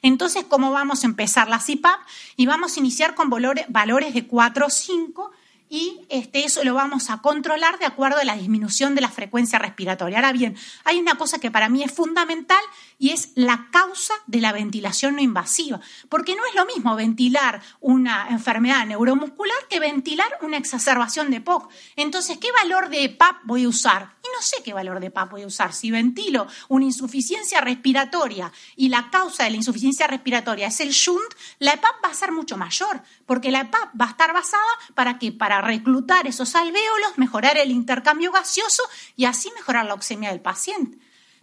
Entonces, 0.01 0.45
¿cómo 0.47 0.71
vamos 0.71 1.03
a 1.03 1.07
empezar 1.07 1.49
la 1.49 1.59
CIPAP? 1.59 1.99
Y 2.37 2.45
vamos 2.45 2.75
a 2.75 2.79
iniciar 2.79 3.13
con 3.13 3.29
valores 3.29 4.13
de 4.13 4.27
4 4.27 4.65
o 4.65 4.69
5 4.69 5.31
y 5.73 6.05
este, 6.09 6.45
eso 6.45 6.63
lo 6.63 6.75
vamos 6.75 7.09
a 7.09 7.23
controlar 7.23 7.79
de 7.79 7.87
acuerdo 7.87 8.19
a 8.19 8.23
la 8.23 8.35
disminución 8.35 8.93
de 8.93 9.01
la 9.01 9.09
frecuencia 9.09 9.57
respiratoria. 9.57 10.19
Ahora 10.19 10.31
bien, 10.31 10.55
hay 10.83 10.99
una 10.99 11.15
cosa 11.15 11.39
que 11.39 11.49
para 11.49 11.67
mí 11.67 11.81
es 11.81 11.91
fundamental 11.91 12.61
y 12.99 13.09
es 13.09 13.31
la 13.33 13.69
causa 13.71 14.13
de 14.27 14.39
la 14.39 14.51
ventilación 14.51 15.15
no 15.15 15.21
invasiva, 15.23 15.81
porque 16.09 16.35
no 16.35 16.45
es 16.45 16.53
lo 16.53 16.67
mismo 16.67 16.95
ventilar 16.95 17.59
una 17.79 18.27
enfermedad 18.29 18.85
neuromuscular 18.85 19.57
que 19.67 19.79
ventilar 19.79 20.27
una 20.41 20.57
exacerbación 20.57 21.31
de 21.31 21.41
POC. 21.41 21.71
Entonces, 21.95 22.37
¿qué 22.37 22.51
valor 22.51 22.89
de 22.89 23.09
PAP 23.09 23.37
voy 23.45 23.63
a 23.63 23.69
usar? 23.69 24.13
Y 24.23 24.27
no 24.27 24.43
sé 24.43 24.57
qué 24.63 24.73
valor 24.73 24.99
de 24.99 25.09
PAP 25.09 25.31
voy 25.31 25.41
a 25.41 25.47
usar. 25.47 25.73
Si 25.73 25.89
ventilo 25.89 26.45
una 26.69 26.85
insuficiencia 26.85 27.61
respiratoria 27.61 28.51
y 28.75 28.89
la 28.89 29.09
causa 29.09 29.45
de 29.45 29.49
la 29.49 29.57
insuficiencia 29.57 30.05
respiratoria 30.05 30.67
es 30.67 30.79
el 30.81 30.91
shunt, 30.91 31.33
la 31.57 31.73
EPAP 31.73 32.05
va 32.05 32.09
a 32.09 32.13
ser 32.13 32.31
mucho 32.31 32.57
mayor, 32.57 33.01
porque 33.25 33.49
la 33.49 33.61
EPAP 33.61 33.99
va 33.99 34.05
a 34.05 34.09
estar 34.09 34.33
basada 34.33 34.61
para 34.93 35.17
que 35.17 35.31
para 35.31 35.62
reclutar 35.63 36.27
esos 36.27 36.55
alvéolos, 36.55 37.17
mejorar 37.17 37.57
el 37.57 37.71
intercambio 37.71 38.31
gaseoso 38.31 38.83
y 39.15 39.25
así 39.25 39.51
mejorar 39.55 39.85
la 39.85 39.93
oxemia 39.93 40.29
del 40.29 40.41
paciente. 40.41 40.97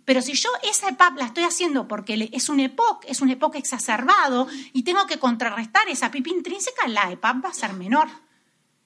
Pero 0.04 0.22
si 0.22 0.33
yo 0.33 0.50
esa 0.62 0.88
EPAP 0.88 1.18
la 1.18 1.26
estoy 1.26 1.44
haciendo 1.44 1.87
porque 1.87 2.30
es 2.33 2.48
un 2.48 2.61
EPOC, 2.61 3.04
es 3.06 3.20
un 3.20 3.30
EPOC 3.30 3.56
exacerbado 3.56 4.48
y 4.72 4.83
tengo 4.83 5.06
que 5.06 5.18
contrarrestar 5.18 5.88
esa 5.88 6.11
pipa 6.11 6.30
intrínseca, 6.30 6.88
la 6.88 7.12
EPAP 7.12 7.44
va 7.44 7.48
a 7.50 7.54
ser 7.54 7.74
menor. 7.74 8.09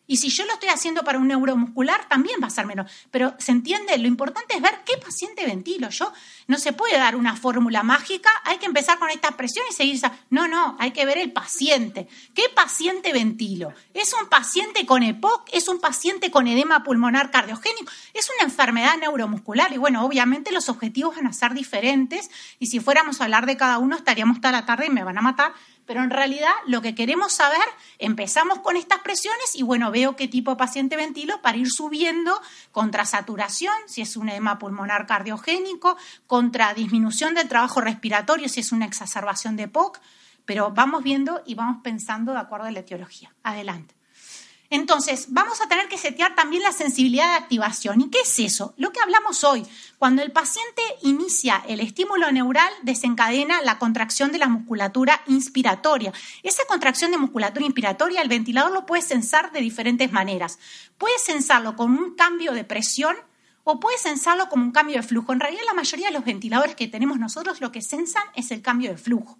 Y 0.07 0.19
si 0.19 0.29
yo 0.29 0.45
lo 0.45 0.53
estoy 0.53 0.69
haciendo 0.69 1.03
para 1.03 1.19
un 1.19 1.29
neuromuscular, 1.29 2.09
también 2.09 2.39
va 2.43 2.49
a 2.49 2.51
ser 2.51 2.67
menos. 2.67 2.91
Pero 3.11 3.35
se 3.39 3.53
entiende, 3.53 3.97
lo 3.97 4.07
importante 4.07 4.55
es 4.55 4.61
ver 4.61 4.81
qué 4.85 4.99
paciente 4.99 5.47
ventilo. 5.47 5.89
Yo 5.89 6.13
no 6.47 6.59
se 6.59 6.73
puede 6.73 6.99
dar 6.99 7.17
una 7.17 7.37
fórmula 7.37 7.83
mágica, 7.83 8.31
hay 8.45 8.59
que 8.59 8.67
empezar 8.67 8.99
con 8.99 9.09
esta 9.11 9.31
presión 9.33 9.65
y 9.71 9.73
seguir. 9.73 9.95
No, 10.31 10.49
no, 10.49 10.77
hay 10.79 10.91
que 10.91 11.07
ver 11.07 11.19
el 11.19 11.33
paciente. 11.33 12.09
¿Qué 12.35 12.45
paciente 12.55 13.13
ventilo? 13.13 13.73
¿Es 13.95 14.13
un 14.13 14.29
paciente 14.29 14.85
con 14.85 15.03
EPOC? 15.03 15.49
¿Es 15.53 15.69
un 15.69 15.81
paciente 15.81 16.31
con 16.31 16.47
edema 16.47 16.83
pulmonar 16.83 17.31
cardiogénico? 17.31 17.91
¿Es 18.13 18.29
una 18.37 18.45
enfermedad 18.45 18.97
neuromuscular? 18.99 19.73
Y 19.73 19.79
bueno, 19.79 20.05
obviamente 20.05 20.53
los 20.53 20.69
objetivos 20.69 21.17
van 21.17 21.29
a 21.29 21.33
ser 21.33 21.55
diferentes. 21.55 22.31
Y 22.59 22.67
si 22.67 22.81
fuéramos 22.81 23.21
a 23.21 23.25
hablar 23.25 23.47
de 23.47 23.57
cada 23.57 23.79
uno, 23.79 23.97
estaríamos 23.97 24.41
toda 24.41 24.53
la 24.53 24.67
tarde 24.67 24.87
y 24.87 24.91
me 24.91 25.05
van 25.05 25.17
a 25.17 25.23
matar 25.23 25.55
pero 25.87 26.03
en 26.03 26.11
realidad 26.11 26.53
lo 26.67 26.83
que 26.83 26.95
queremos 26.95 27.33
saber, 27.33 27.65
empezamos 27.99 28.61
con 28.61 28.77
estas 28.77 29.01
presiones 29.01 29.55
y 29.55 29.63
bueno, 29.63 29.91
veo 29.91 30.17
qué 30.17 30.29
tipo 30.29 30.51
de 30.53 30.57
paciente 30.57 30.97
ventilo 30.97 31.41
para 31.43 31.59
ir 31.59 31.69
subiendo 31.71 32.41
contra 32.73 33.05
saturación, 33.05 33.75
si 33.87 34.03
es 34.03 34.17
un 34.17 34.29
edema 34.29 34.59
pulmonar 34.59 35.07
cardiogénico, 35.07 35.97
contra 36.27 36.75
disminución 36.75 37.35
del 37.35 37.49
trabajo 37.49 37.81
respiratorio, 37.81 38.49
si 38.49 38.61
es 38.61 38.73
una 38.73 38.87
exacerbación 38.87 39.57
de 39.57 39.69
POC, 39.69 40.01
pero 40.45 40.71
vamos 40.71 41.03
viendo 41.03 41.43
y 41.47 41.55
vamos 41.55 41.83
pensando 41.83 42.33
de 42.33 42.39
acuerdo 42.39 42.67
a 42.67 42.71
la 42.71 42.81
etiología. 42.81 43.35
Adelante. 43.43 43.95
Entonces, 44.75 45.27
vamos 45.29 45.61
a 45.61 45.69
tener 45.69 45.87
que 45.87 45.97
setear 45.97 46.35
también 46.35 46.65
la 46.65 46.73
sensibilidad 46.73 47.29
de 47.29 47.45
activación. 47.45 48.01
¿Y 48.01 48.11
qué 48.11 48.23
es 48.23 48.39
eso? 48.41 48.75
Lo 48.77 48.91
que 48.91 48.99
hablamos 49.01 49.45
hoy. 49.45 49.65
Cuando 49.99 50.21
el 50.21 50.33
paciente 50.33 50.83
inicia 51.03 51.63
el 51.69 51.79
estímulo 51.79 52.33
neural, 52.33 52.73
desencadena 52.83 53.63
la 53.63 53.79
contracción 53.79 54.33
de 54.33 54.39
la 54.39 54.49
musculatura 54.49 55.23
inspiratoria. 55.29 56.13
Esa 56.43 56.65
contracción 56.67 57.13
de 57.13 57.19
musculatura 57.19 57.65
inspiratoria, 57.65 58.21
el 58.21 58.29
ventilador 58.29 58.73
lo 58.73 58.85
puede 58.85 59.03
sensar 59.03 59.53
de 59.53 59.61
diferentes 59.61 60.11
maneras. 60.11 60.59
Puede 60.99 61.21
sensarlo 61.21 61.77
con 61.77 61.93
un 61.93 62.17
cambio 62.17 62.51
de 62.51 62.65
presión 62.65 63.15
o 63.63 63.79
puede 63.79 63.99
sensarlo 63.99 64.49
como 64.49 64.65
un 64.65 64.73
cambio 64.73 64.97
de 64.97 65.05
flujo. 65.05 65.33
En 65.33 65.39
realidad, 65.39 65.63
la 65.67 65.75
mayoría 65.75 66.09
de 66.09 66.15
los 66.15 66.25
ventiladores 66.25 66.75
que 66.75 66.89
tenemos 66.89 67.21
nosotros 67.21 67.61
lo 67.61 67.71
que 67.71 67.81
sensan 67.81 68.25
es 68.35 68.51
el 68.51 68.61
cambio 68.61 68.91
de 68.91 68.99
flujo. 68.99 69.39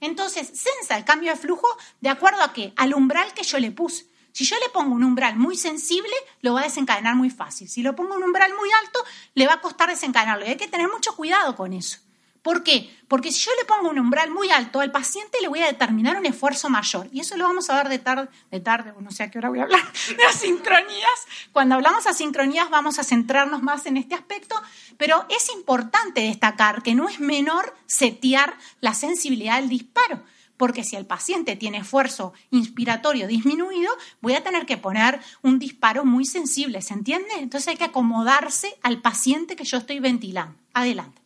Entonces, 0.00 0.48
sensa 0.48 0.98
el 0.98 1.06
cambio 1.06 1.30
de 1.30 1.38
flujo 1.38 1.66
de 2.02 2.10
acuerdo 2.10 2.42
a 2.42 2.52
qué? 2.52 2.74
Al 2.76 2.92
umbral 2.92 3.32
que 3.32 3.42
yo 3.42 3.58
le 3.58 3.70
puse. 3.70 4.14
Si 4.36 4.44
yo 4.44 4.56
le 4.60 4.68
pongo 4.68 4.94
un 4.94 5.02
umbral 5.02 5.36
muy 5.36 5.56
sensible, 5.56 6.12
lo 6.42 6.52
va 6.52 6.60
a 6.60 6.64
desencadenar 6.64 7.14
muy 7.14 7.30
fácil. 7.30 7.70
Si 7.70 7.82
lo 7.82 7.96
pongo 7.96 8.16
un 8.16 8.22
umbral 8.22 8.52
muy 8.54 8.68
alto, 8.82 9.02
le 9.32 9.46
va 9.46 9.54
a 9.54 9.60
costar 9.62 9.88
desencadenarlo. 9.88 10.44
Y 10.44 10.50
hay 10.50 10.56
que 10.58 10.68
tener 10.68 10.90
mucho 10.92 11.16
cuidado 11.16 11.56
con 11.56 11.72
eso. 11.72 12.00
¿Por 12.42 12.62
qué? 12.62 12.94
Porque 13.08 13.32
si 13.32 13.40
yo 13.40 13.52
le 13.58 13.64
pongo 13.64 13.88
un 13.88 13.98
umbral 13.98 14.30
muy 14.30 14.50
alto, 14.50 14.80
al 14.80 14.92
paciente 14.92 15.38
le 15.40 15.48
voy 15.48 15.62
a 15.62 15.68
determinar 15.68 16.18
un 16.18 16.26
esfuerzo 16.26 16.68
mayor. 16.68 17.08
Y 17.12 17.20
eso 17.20 17.38
lo 17.38 17.44
vamos 17.44 17.70
a 17.70 17.76
ver 17.76 17.88
de 17.88 17.98
tarde, 17.98 18.28
de 18.50 18.60
tarde, 18.60 18.92
no 19.00 19.10
sé 19.10 19.22
a 19.22 19.30
qué 19.30 19.38
hora 19.38 19.48
voy 19.48 19.60
a 19.60 19.62
hablar, 19.62 19.90
de 20.18 20.24
asincronías. 20.24 21.26
Cuando 21.52 21.76
hablamos 21.76 22.04
de 22.04 22.10
asincronías 22.10 22.68
vamos 22.68 22.98
a 22.98 23.04
centrarnos 23.04 23.62
más 23.62 23.86
en 23.86 23.96
este 23.96 24.14
aspecto, 24.14 24.54
pero 24.98 25.24
es 25.30 25.48
importante 25.54 26.20
destacar 26.20 26.82
que 26.82 26.94
no 26.94 27.08
es 27.08 27.20
menor 27.20 27.74
setear 27.86 28.58
la 28.82 28.92
sensibilidad 28.92 29.56
del 29.56 29.70
disparo 29.70 30.22
porque 30.56 30.84
si 30.84 30.96
el 30.96 31.06
paciente 31.06 31.56
tiene 31.56 31.78
esfuerzo 31.78 32.32
inspiratorio 32.50 33.26
disminuido, 33.26 33.90
voy 34.20 34.34
a 34.34 34.42
tener 34.42 34.66
que 34.66 34.76
poner 34.76 35.20
un 35.42 35.58
disparo 35.58 36.04
muy 36.04 36.24
sensible, 36.24 36.82
¿se 36.82 36.94
entiende? 36.94 37.28
Entonces 37.38 37.68
hay 37.68 37.76
que 37.76 37.84
acomodarse 37.84 38.78
al 38.82 39.00
paciente 39.00 39.56
que 39.56 39.64
yo 39.64 39.78
estoy 39.78 40.00
ventilando. 40.00 40.56
Adelante. 40.72 41.22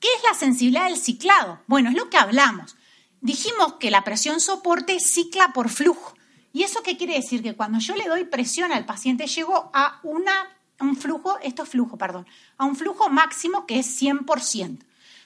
¿Qué 0.00 0.08
es 0.16 0.22
la 0.24 0.36
sensibilidad 0.36 0.86
del 0.86 0.98
ciclado? 0.98 1.60
Bueno, 1.66 1.90
es 1.90 1.94
lo 1.94 2.10
que 2.10 2.16
hablamos. 2.16 2.76
Dijimos 3.20 3.74
que 3.74 3.90
la 3.90 4.02
presión 4.02 4.40
soporte 4.40 4.98
cicla 4.98 5.52
por 5.52 5.68
flujo. 5.68 6.14
¿Y 6.52 6.64
eso 6.64 6.82
qué 6.82 6.96
quiere 6.96 7.14
decir? 7.14 7.42
Que 7.42 7.54
cuando 7.54 7.78
yo 7.78 7.94
le 7.94 8.08
doy 8.08 8.24
presión 8.24 8.72
al 8.72 8.84
paciente, 8.84 9.26
llego 9.26 9.70
a 9.72 10.00
una, 10.02 10.32
un 10.80 10.96
flujo, 10.96 11.38
esto 11.42 11.62
es 11.62 11.68
flujo, 11.68 11.96
perdón, 11.96 12.26
a 12.58 12.64
un 12.64 12.74
flujo 12.74 13.08
máximo 13.08 13.64
que 13.64 13.78
es 13.78 14.02
100%. 14.02 14.84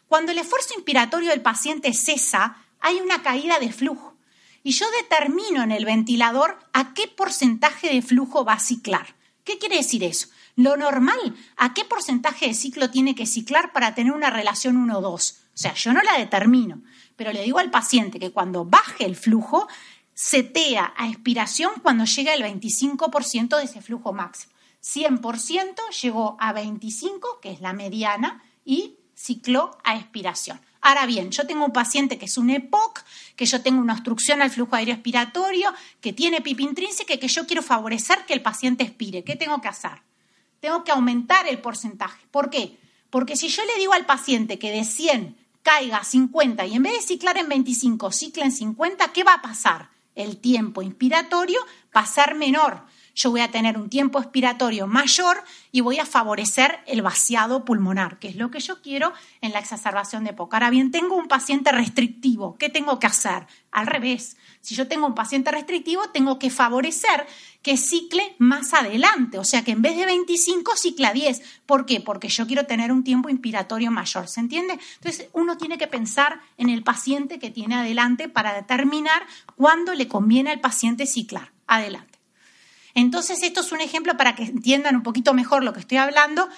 Cuando 0.08 0.32
el 0.32 0.38
esfuerzo 0.38 0.74
inspiratorio 0.74 1.30
del 1.30 1.42
paciente 1.42 1.92
cesa, 1.92 2.56
hay 2.80 3.00
una 3.00 3.22
caída 3.22 3.58
de 3.58 3.72
flujo. 3.72 4.14
Y 4.62 4.72
yo 4.72 4.86
determino 5.02 5.62
en 5.62 5.72
el 5.72 5.84
ventilador 5.84 6.58
a 6.72 6.92
qué 6.94 7.08
porcentaje 7.08 7.88
de 7.92 8.02
flujo 8.02 8.44
va 8.44 8.54
a 8.54 8.60
ciclar. 8.60 9.14
¿Qué 9.44 9.58
quiere 9.58 9.76
decir 9.76 10.02
eso? 10.02 10.28
Lo 10.56 10.76
normal, 10.76 11.36
¿a 11.56 11.72
qué 11.72 11.84
porcentaje 11.84 12.48
de 12.48 12.54
ciclo 12.54 12.90
tiene 12.90 13.14
que 13.14 13.26
ciclar 13.26 13.72
para 13.72 13.94
tener 13.94 14.12
una 14.12 14.30
relación 14.30 14.88
1-2? 14.88 15.04
O 15.04 15.38
sea, 15.54 15.74
yo 15.74 15.92
no 15.92 16.02
la 16.02 16.18
determino, 16.18 16.82
pero 17.14 17.32
le 17.32 17.42
digo 17.42 17.58
al 17.58 17.70
paciente 17.70 18.18
que 18.18 18.32
cuando 18.32 18.64
baje 18.64 19.04
el 19.04 19.16
flujo, 19.16 19.68
setea 20.14 20.94
a 20.96 21.08
expiración 21.08 21.72
cuando 21.82 22.04
llega 22.04 22.34
el 22.34 22.42
25% 22.42 23.56
de 23.56 23.64
ese 23.64 23.82
flujo 23.82 24.12
máximo. 24.12 24.52
100% 24.82 25.74
llegó 26.02 26.36
a 26.40 26.52
25, 26.52 27.40
que 27.40 27.50
es 27.50 27.60
la 27.60 27.72
mediana, 27.72 28.42
y 28.64 28.95
ciclo 29.16 29.78
a 29.82 29.96
expiración. 29.96 30.60
Ahora 30.82 31.06
bien, 31.06 31.32
yo 31.32 31.46
tengo 31.46 31.64
un 31.64 31.72
paciente 31.72 32.16
que 32.16 32.26
es 32.26 32.38
un 32.38 32.50
EPOC, 32.50 33.02
que 33.34 33.46
yo 33.46 33.60
tengo 33.60 33.80
una 33.80 33.94
obstrucción 33.94 34.40
al 34.40 34.50
flujo 34.50 34.76
aéreo 34.76 34.94
expiratorio, 34.94 35.74
que 36.00 36.12
tiene 36.12 36.42
pipi 36.42 36.62
intrínseca 36.62 37.14
y 37.14 37.18
que 37.18 37.26
yo 37.26 37.44
quiero 37.46 37.62
favorecer 37.62 38.24
que 38.26 38.34
el 38.34 38.42
paciente 38.42 38.84
expire. 38.84 39.24
¿Qué 39.24 39.34
tengo 39.34 39.60
que 39.60 39.66
hacer? 39.66 40.02
Tengo 40.60 40.84
que 40.84 40.92
aumentar 40.92 41.48
el 41.48 41.58
porcentaje. 41.58 42.24
¿Por 42.30 42.50
qué? 42.50 42.78
Porque 43.10 43.36
si 43.36 43.48
yo 43.48 43.64
le 43.64 43.78
digo 43.78 43.94
al 43.94 44.06
paciente 44.06 44.60
que 44.60 44.70
de 44.70 44.84
100 44.84 45.36
caiga 45.62 45.98
a 45.98 46.04
50 46.04 46.64
y 46.66 46.74
en 46.74 46.82
vez 46.84 46.92
de 46.92 47.02
ciclar 47.02 47.36
en 47.38 47.48
25, 47.48 48.12
cicla 48.12 48.44
en 48.44 48.52
50, 48.52 49.12
¿qué 49.12 49.24
va 49.24 49.34
a 49.34 49.42
pasar? 49.42 49.90
El 50.14 50.36
tiempo 50.36 50.82
inspiratorio 50.82 51.58
va 51.94 52.02
a 52.02 52.06
ser 52.06 52.36
menor 52.36 52.84
yo 53.16 53.30
voy 53.30 53.40
a 53.40 53.50
tener 53.50 53.78
un 53.78 53.88
tiempo 53.88 54.20
expiratorio 54.20 54.86
mayor 54.86 55.42
y 55.72 55.80
voy 55.80 55.98
a 55.98 56.06
favorecer 56.06 56.80
el 56.86 57.00
vaciado 57.00 57.64
pulmonar, 57.64 58.18
que 58.18 58.28
es 58.28 58.36
lo 58.36 58.50
que 58.50 58.60
yo 58.60 58.82
quiero 58.82 59.12
en 59.40 59.52
la 59.52 59.58
exacerbación 59.58 60.22
de 60.22 60.30
EPOC. 60.30 60.52
Ahora 60.52 60.70
bien, 60.70 60.90
tengo 60.90 61.16
un 61.16 61.26
paciente 61.26 61.72
restrictivo, 61.72 62.56
¿qué 62.58 62.68
tengo 62.68 63.00
que 63.00 63.06
hacer? 63.06 63.46
Al 63.72 63.86
revés, 63.86 64.36
si 64.60 64.74
yo 64.74 64.86
tengo 64.86 65.06
un 65.06 65.14
paciente 65.14 65.50
restrictivo, 65.50 66.10
tengo 66.10 66.38
que 66.38 66.50
favorecer 66.50 67.26
que 67.62 67.78
cicle 67.78 68.36
más 68.38 68.74
adelante, 68.74 69.38
o 69.38 69.44
sea 69.44 69.64
que 69.64 69.72
en 69.72 69.80
vez 69.80 69.96
de 69.96 70.04
25 70.04 70.76
cicla 70.76 71.12
10. 71.12 71.42
¿Por 71.64 71.86
qué? 71.86 72.00
Porque 72.00 72.28
yo 72.28 72.46
quiero 72.46 72.66
tener 72.66 72.92
un 72.92 73.02
tiempo 73.02 73.30
inspiratorio 73.30 73.90
mayor, 73.90 74.28
¿se 74.28 74.40
entiende? 74.40 74.78
Entonces 74.96 75.28
uno 75.32 75.56
tiene 75.56 75.78
que 75.78 75.86
pensar 75.86 76.40
en 76.58 76.68
el 76.68 76.82
paciente 76.82 77.38
que 77.38 77.50
tiene 77.50 77.76
adelante 77.76 78.28
para 78.28 78.52
determinar 78.52 79.26
cuándo 79.56 79.94
le 79.94 80.06
conviene 80.06 80.50
al 80.50 80.60
paciente 80.60 81.06
ciclar. 81.06 81.52
Adelante. 81.66 82.15
Entonces, 82.96 83.42
esto 83.42 83.60
es 83.60 83.72
un 83.72 83.82
ejemplo 83.82 84.16
para 84.16 84.34
que 84.34 84.44
entiendan 84.44 84.96
un 84.96 85.02
poquito 85.02 85.34
mejor 85.34 85.62
lo 85.62 85.74
que 85.74 85.80
estoy 85.80 85.98
hablando. 85.98 86.48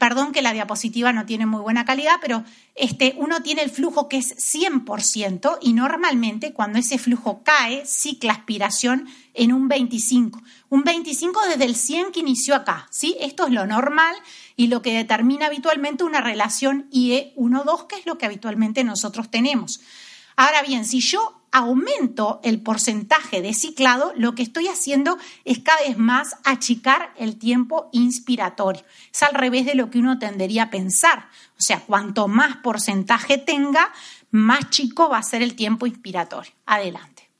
perdón 0.00 0.32
que 0.32 0.42
la 0.42 0.52
diapositiva 0.52 1.12
no 1.12 1.26
tiene 1.26 1.46
muy 1.46 1.60
buena 1.60 1.84
calidad, 1.84 2.16
pero 2.20 2.42
este, 2.74 3.14
uno 3.18 3.40
tiene 3.40 3.62
el 3.62 3.70
flujo 3.70 4.08
que 4.08 4.16
es 4.16 4.34
100% 4.36 5.58
y 5.62 5.72
normalmente 5.72 6.52
cuando 6.52 6.80
ese 6.80 6.98
flujo 6.98 7.44
cae, 7.44 7.86
cicla 7.86 8.32
aspiración 8.32 9.08
en 9.32 9.52
un 9.52 9.68
25. 9.68 10.42
Un 10.70 10.82
25 10.82 11.40
desde 11.48 11.66
el 11.66 11.76
100 11.76 12.10
que 12.10 12.18
inició 12.18 12.56
acá, 12.56 12.88
¿sí? 12.90 13.16
Esto 13.20 13.46
es 13.46 13.52
lo 13.52 13.64
normal 13.64 14.16
y 14.56 14.66
lo 14.66 14.82
que 14.82 14.96
determina 14.96 15.46
habitualmente 15.46 16.02
una 16.02 16.20
relación 16.20 16.90
IE1-2, 16.90 17.86
que 17.86 17.94
es 17.94 18.06
lo 18.06 18.18
que 18.18 18.26
habitualmente 18.26 18.82
nosotros 18.82 19.30
tenemos. 19.30 19.80
Ahora 20.34 20.62
bien, 20.62 20.84
si 20.84 20.98
yo 20.98 21.39
aumento 21.52 22.40
el 22.44 22.62
porcentaje 22.62 23.42
de 23.42 23.54
ciclado, 23.54 24.12
lo 24.16 24.34
que 24.34 24.42
estoy 24.42 24.68
haciendo 24.68 25.18
es 25.44 25.58
cada 25.58 25.80
vez 25.82 25.98
más 25.98 26.36
achicar 26.44 27.12
el 27.16 27.38
tiempo 27.38 27.88
inspiratorio. 27.92 28.84
Es 29.12 29.22
al 29.22 29.34
revés 29.34 29.66
de 29.66 29.74
lo 29.74 29.90
que 29.90 29.98
uno 29.98 30.18
tendería 30.18 30.64
a 30.64 30.70
pensar. 30.70 31.28
O 31.58 31.60
sea, 31.62 31.80
cuanto 31.80 32.28
más 32.28 32.56
porcentaje 32.58 33.38
tenga, 33.38 33.92
más 34.30 34.70
chico 34.70 35.08
va 35.08 35.18
a 35.18 35.22
ser 35.22 35.42
el 35.42 35.54
tiempo 35.56 35.86
inspiratorio. 35.86 36.52
Adelante. 36.66 37.30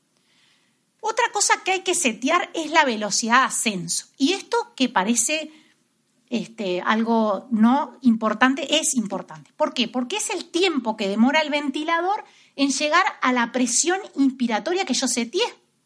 Otra 1.01 1.25
cosa 1.33 1.63
que 1.65 1.73
hay 1.73 1.81
que 1.81 1.95
setear 1.95 2.51
es 2.53 2.71
la 2.71 2.85
velocidad 2.85 3.41
de 3.41 3.47
ascenso. 3.47 4.07
Y 4.19 4.35
esto 4.35 4.73
que 4.77 4.89
parece 4.89 5.51
este, 6.29 6.81
algo 6.81 7.49
no 7.51 7.97
importante, 8.03 8.79
es 8.79 8.95
importante. 8.95 9.51
¿Por 9.57 9.73
qué? 9.73 9.89
Porque 9.89 10.17
es 10.17 10.31
el 10.31 10.45
tiempo 10.51 10.97
que 10.97 11.09
demora 11.09 11.41
el 11.41 11.51
ventilador 11.51 12.25
en 12.57 12.71
llegar 12.71 13.05
a 13.23 13.33
la 13.33 13.53
presión 13.53 13.99
inspiratoria 14.17 14.85
que 14.85 14.95
yo 14.95 15.09
seteé. 15.09 15.43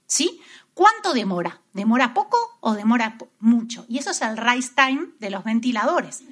¿Sí? 0.07 0.40
¿Cuánto 0.74 1.12
demora? 1.12 1.61
¿Demora 1.72 2.14
poco 2.14 2.37
o 2.61 2.74
demora 2.74 3.16
mucho? 3.38 3.87
Y 3.88 3.98
eso 3.98 4.11
es 4.11 4.20
el 4.22 4.37
rise 4.37 4.72
time 4.74 5.09
de 5.20 5.31
los 5.31 5.44
ventiladores. 5.44 6.22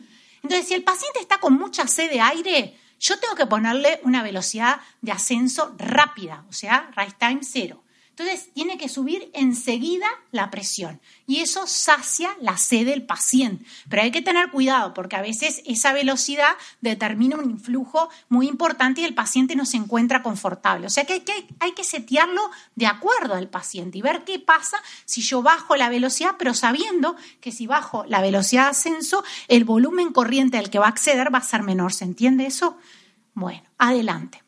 Entonces, 0.43 0.67
si 0.67 0.75
el 0.75 0.83
paciente 0.83 1.21
está 1.21 1.39
con 1.39 1.55
mucha 1.55 1.87
sed 1.87 2.11
de 2.11 2.21
aire, 2.21 2.77
yo 2.99 3.19
tengo 3.19 3.35
que 3.35 3.47
ponerle 3.47 4.01
una 4.03 4.23
velocidad 4.23 4.81
de 5.01 5.13
ascenso 5.13 5.75
rápida, 5.79 6.45
o 6.49 6.53
sea, 6.53 6.91
rise 6.97 7.17
time 7.19 7.41
cero. 7.43 7.83
Entonces 8.17 8.53
tiene 8.53 8.77
que 8.77 8.91
subir 8.91 9.31
enseguida 9.33 10.07
la 10.33 10.51
presión 10.51 11.01
y 11.27 11.39
eso 11.39 11.67
sacia 11.67 12.37
la 12.43 12.59
sed 12.59 12.85
del 12.85 13.07
paciente. 13.07 13.65
Pero 13.89 14.03
hay 14.03 14.11
que 14.11 14.21
tener 14.21 14.51
cuidado 14.51 14.93
porque 14.93 15.17
a 15.17 15.23
veces 15.23 15.63
esa 15.65 15.95
velocidad 15.95 16.51
determina 16.83 17.37
un 17.37 17.49
influjo 17.49 18.11
muy 18.29 18.49
importante 18.49 19.01
y 19.01 19.05
el 19.05 19.15
paciente 19.15 19.57
no 19.57 19.65
se 19.65 19.79
encuentra 19.79 20.23
confortable. 20.23 20.87
O 20.87 20.91
sea 20.91 21.07
que 21.07 21.15
hay, 21.15 21.21
que 21.21 21.47
hay 21.59 21.73
que 21.73 21.85
setearlo 21.85 22.51
de 22.75 22.87
acuerdo 22.87 23.35
al 23.35 23.49
paciente 23.49 23.97
y 23.97 24.03
ver 24.03 24.25
qué 24.25 24.39
pasa 24.39 24.77
si 25.07 25.23
yo 25.23 25.43
bajo 25.43 25.75
la 25.77 25.89
velocidad, 25.89 26.37
pero 26.39 26.53
sabiendo 26.53 27.17
que 27.41 27.51
si 27.51 27.67
bajo 27.67 28.05
la 28.09 28.21
velocidad 28.21 28.65
de 28.65 28.71
ascenso, 28.73 29.25
el 29.49 29.65
volumen 29.65 30.13
corriente 30.13 30.59
al 30.59 30.69
que 30.69 30.79
va 30.79 30.87
a 30.87 30.91
acceder 30.91 31.33
va 31.33 31.39
a 31.39 31.43
ser 31.43 31.63
menor. 31.63 31.95
¿Se 31.95 32.05
entiende 32.05 32.45
eso? 32.45 32.77
Bueno, 33.33 33.63
adelante. 33.79 34.43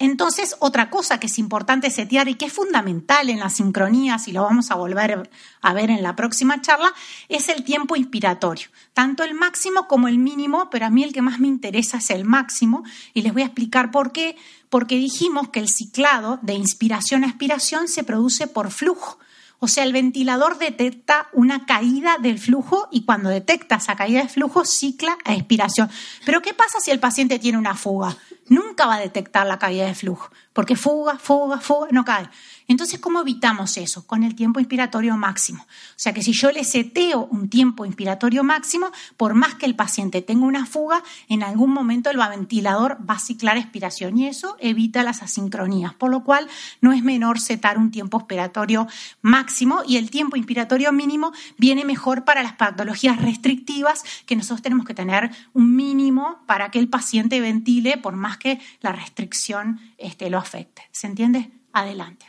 Entonces, 0.00 0.54
otra 0.60 0.90
cosa 0.90 1.18
que 1.18 1.26
es 1.26 1.38
importante 1.38 1.90
setear 1.90 2.28
y 2.28 2.34
que 2.34 2.46
es 2.46 2.52
fundamental 2.52 3.30
en 3.30 3.40
las 3.40 3.54
sincronías, 3.54 4.28
y 4.28 4.32
lo 4.32 4.42
vamos 4.42 4.70
a 4.70 4.76
volver 4.76 5.28
a 5.60 5.74
ver 5.74 5.90
en 5.90 6.04
la 6.04 6.14
próxima 6.14 6.62
charla, 6.62 6.94
es 7.28 7.48
el 7.48 7.64
tiempo 7.64 7.96
inspiratorio, 7.96 8.68
tanto 8.94 9.24
el 9.24 9.34
máximo 9.34 9.88
como 9.88 10.06
el 10.06 10.18
mínimo, 10.18 10.70
pero 10.70 10.86
a 10.86 10.90
mí 10.90 11.02
el 11.02 11.12
que 11.12 11.22
más 11.22 11.40
me 11.40 11.48
interesa 11.48 11.98
es 11.98 12.10
el 12.10 12.24
máximo, 12.24 12.84
y 13.12 13.22
les 13.22 13.32
voy 13.32 13.42
a 13.42 13.46
explicar 13.46 13.90
por 13.90 14.12
qué. 14.12 14.36
Porque 14.70 14.96
dijimos 14.96 15.48
que 15.48 15.60
el 15.60 15.68
ciclado 15.68 16.38
de 16.42 16.52
inspiración 16.52 17.24
a 17.24 17.28
expiración 17.28 17.88
se 17.88 18.04
produce 18.04 18.46
por 18.46 18.70
flujo. 18.70 19.18
O 19.60 19.66
sea, 19.66 19.82
el 19.82 19.92
ventilador 19.92 20.58
detecta 20.58 21.28
una 21.32 21.66
caída 21.66 22.16
del 22.20 22.38
flujo 22.38 22.88
y 22.92 23.04
cuando 23.04 23.28
detecta 23.28 23.76
esa 23.76 23.96
caída 23.96 24.22
de 24.22 24.28
flujo, 24.28 24.64
cicla 24.64 25.18
a 25.24 25.34
expiración. 25.34 25.90
Pero 26.24 26.42
¿qué 26.42 26.54
pasa 26.54 26.78
si 26.80 26.92
el 26.92 27.00
paciente 27.00 27.40
tiene 27.40 27.58
una 27.58 27.74
fuga? 27.74 28.16
Nunca 28.48 28.86
va 28.86 28.96
a 28.96 29.00
detectar 29.00 29.46
la 29.46 29.58
caída 29.58 29.86
de 29.86 29.94
flujo, 29.94 30.30
porque 30.52 30.76
fuga, 30.76 31.18
fuga, 31.18 31.58
fuga, 31.58 31.88
no 31.90 32.04
cae. 32.04 32.28
Entonces, 32.68 33.00
¿cómo 33.00 33.22
evitamos 33.22 33.78
eso? 33.78 34.06
Con 34.06 34.22
el 34.22 34.34
tiempo 34.34 34.60
inspiratorio 34.60 35.16
máximo. 35.16 35.62
O 35.62 35.94
sea 35.96 36.12
que 36.12 36.22
si 36.22 36.32
yo 36.32 36.52
le 36.52 36.64
seteo 36.64 37.26
un 37.30 37.48
tiempo 37.48 37.86
inspiratorio 37.86 38.44
máximo, 38.44 38.92
por 39.16 39.32
más 39.32 39.54
que 39.54 39.64
el 39.64 39.74
paciente 39.74 40.20
tenga 40.20 40.44
una 40.44 40.66
fuga, 40.66 41.02
en 41.28 41.42
algún 41.42 41.72
momento 41.72 42.10
el 42.10 42.18
ventilador 42.18 42.98
va 43.08 43.14
a 43.14 43.20
ciclar 43.20 43.56
expiración 43.56 44.18
y 44.18 44.26
eso 44.26 44.56
evita 44.60 45.02
las 45.02 45.22
asincronías, 45.22 45.94
por 45.94 46.10
lo 46.10 46.24
cual 46.24 46.46
no 46.82 46.92
es 46.92 47.02
menor 47.02 47.40
setar 47.40 47.78
un 47.78 47.90
tiempo 47.90 48.18
expiratorio 48.18 48.86
máximo 49.22 49.82
y 49.86 49.96
el 49.96 50.10
tiempo 50.10 50.36
inspiratorio 50.36 50.92
mínimo 50.92 51.32
viene 51.56 51.86
mejor 51.86 52.24
para 52.24 52.42
las 52.42 52.52
patologías 52.52 53.20
restrictivas 53.22 54.04
que 54.26 54.36
nosotros 54.36 54.60
tenemos 54.60 54.84
que 54.84 54.94
tener 54.94 55.30
un 55.54 55.74
mínimo 55.74 56.40
para 56.46 56.70
que 56.70 56.78
el 56.78 56.88
paciente 56.88 57.40
ventile 57.40 57.96
por 57.96 58.14
más 58.14 58.36
que 58.36 58.60
la 58.82 58.92
restricción 58.92 59.80
este, 59.96 60.28
lo 60.28 60.36
afecte. 60.36 60.82
¿Se 60.92 61.06
entiende? 61.06 61.50
Adelante. 61.72 62.27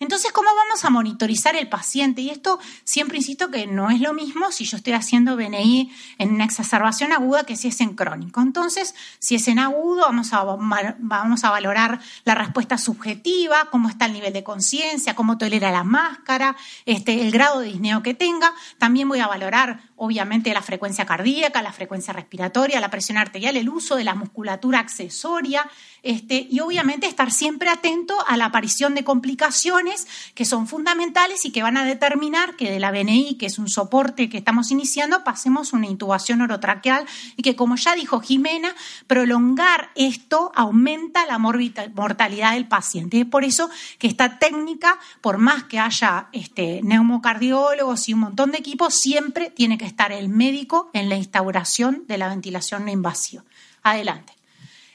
Entonces, 0.00 0.30
¿cómo 0.30 0.48
vamos 0.54 0.84
a 0.84 0.90
monitorizar 0.90 1.56
el 1.56 1.68
paciente? 1.68 2.20
Y 2.20 2.30
esto 2.30 2.60
siempre 2.84 3.16
insisto 3.16 3.50
que 3.50 3.66
no 3.66 3.90
es 3.90 4.00
lo 4.00 4.12
mismo 4.12 4.52
si 4.52 4.64
yo 4.64 4.76
estoy 4.76 4.92
haciendo 4.92 5.36
BNI 5.36 5.92
en 6.18 6.32
una 6.32 6.44
exacerbación 6.44 7.12
aguda 7.12 7.44
que 7.44 7.56
si 7.56 7.68
es 7.68 7.80
en 7.80 7.94
crónico. 7.94 8.40
Entonces, 8.40 8.94
si 9.18 9.34
es 9.34 9.48
en 9.48 9.58
agudo, 9.58 10.02
vamos 10.02 10.32
a, 10.32 10.44
vamos 10.44 11.42
a 11.42 11.50
valorar 11.50 12.00
la 12.24 12.36
respuesta 12.36 12.78
subjetiva, 12.78 13.70
cómo 13.72 13.88
está 13.88 14.06
el 14.06 14.12
nivel 14.12 14.32
de 14.32 14.44
conciencia, 14.44 15.16
cómo 15.16 15.36
tolera 15.36 15.72
la 15.72 15.82
máscara, 15.82 16.56
este, 16.86 17.20
el 17.20 17.32
grado 17.32 17.58
de 17.60 17.66
disneo 17.66 18.02
que 18.02 18.14
tenga. 18.14 18.52
También 18.78 19.08
voy 19.08 19.18
a 19.18 19.26
valorar 19.26 19.80
obviamente 19.96 20.54
la 20.54 20.62
frecuencia 20.62 21.06
cardíaca, 21.06 21.60
la 21.60 21.72
frecuencia 21.72 22.12
respiratoria, 22.12 22.80
la 22.80 22.90
presión 22.90 23.18
arterial, 23.18 23.56
el 23.56 23.68
uso 23.68 23.96
de 23.96 24.04
la 24.04 24.14
musculatura 24.14 24.78
accesoria, 24.78 25.68
este, 26.02 26.46
y 26.50 26.60
obviamente 26.60 27.06
estar 27.06 27.32
siempre 27.32 27.68
atento 27.70 28.14
a 28.26 28.36
la 28.36 28.46
aparición 28.46 28.94
de 28.94 29.04
complicaciones 29.04 30.06
que 30.34 30.44
son 30.44 30.66
fundamentales 30.66 31.44
y 31.44 31.50
que 31.50 31.62
van 31.62 31.76
a 31.76 31.84
determinar 31.84 32.56
que 32.56 32.70
de 32.70 32.80
la 32.80 32.90
BNI, 32.90 33.36
que 33.36 33.46
es 33.46 33.58
un 33.58 33.68
soporte 33.68 34.28
que 34.28 34.38
estamos 34.38 34.70
iniciando, 34.70 35.24
pasemos 35.24 35.72
una 35.72 35.86
intubación 35.86 36.40
orotraqueal 36.40 37.06
y 37.36 37.42
que, 37.42 37.56
como 37.56 37.76
ya 37.76 37.94
dijo 37.94 38.20
Jimena, 38.20 38.74
prolongar 39.06 39.90
esto 39.94 40.52
aumenta 40.54 41.26
la 41.26 41.38
mortalidad 41.38 42.52
del 42.52 42.68
paciente. 42.68 43.20
Es 43.20 43.26
por 43.26 43.44
eso 43.44 43.70
que 43.98 44.06
esta 44.06 44.38
técnica, 44.38 44.98
por 45.20 45.38
más 45.38 45.64
que 45.64 45.78
haya 45.78 46.28
este, 46.32 46.80
neumocardiólogos 46.82 48.08
y 48.08 48.14
un 48.14 48.20
montón 48.20 48.52
de 48.52 48.58
equipos, 48.58 48.94
siempre 48.94 49.50
tiene 49.50 49.78
que 49.78 49.86
estar 49.86 50.12
el 50.12 50.28
médico 50.28 50.90
en 50.92 51.08
la 51.08 51.16
instauración 51.16 52.04
de 52.06 52.18
la 52.18 52.28
ventilación 52.28 52.84
no 52.84 52.90
invasiva. 52.90 53.44
Adelante. 53.82 54.37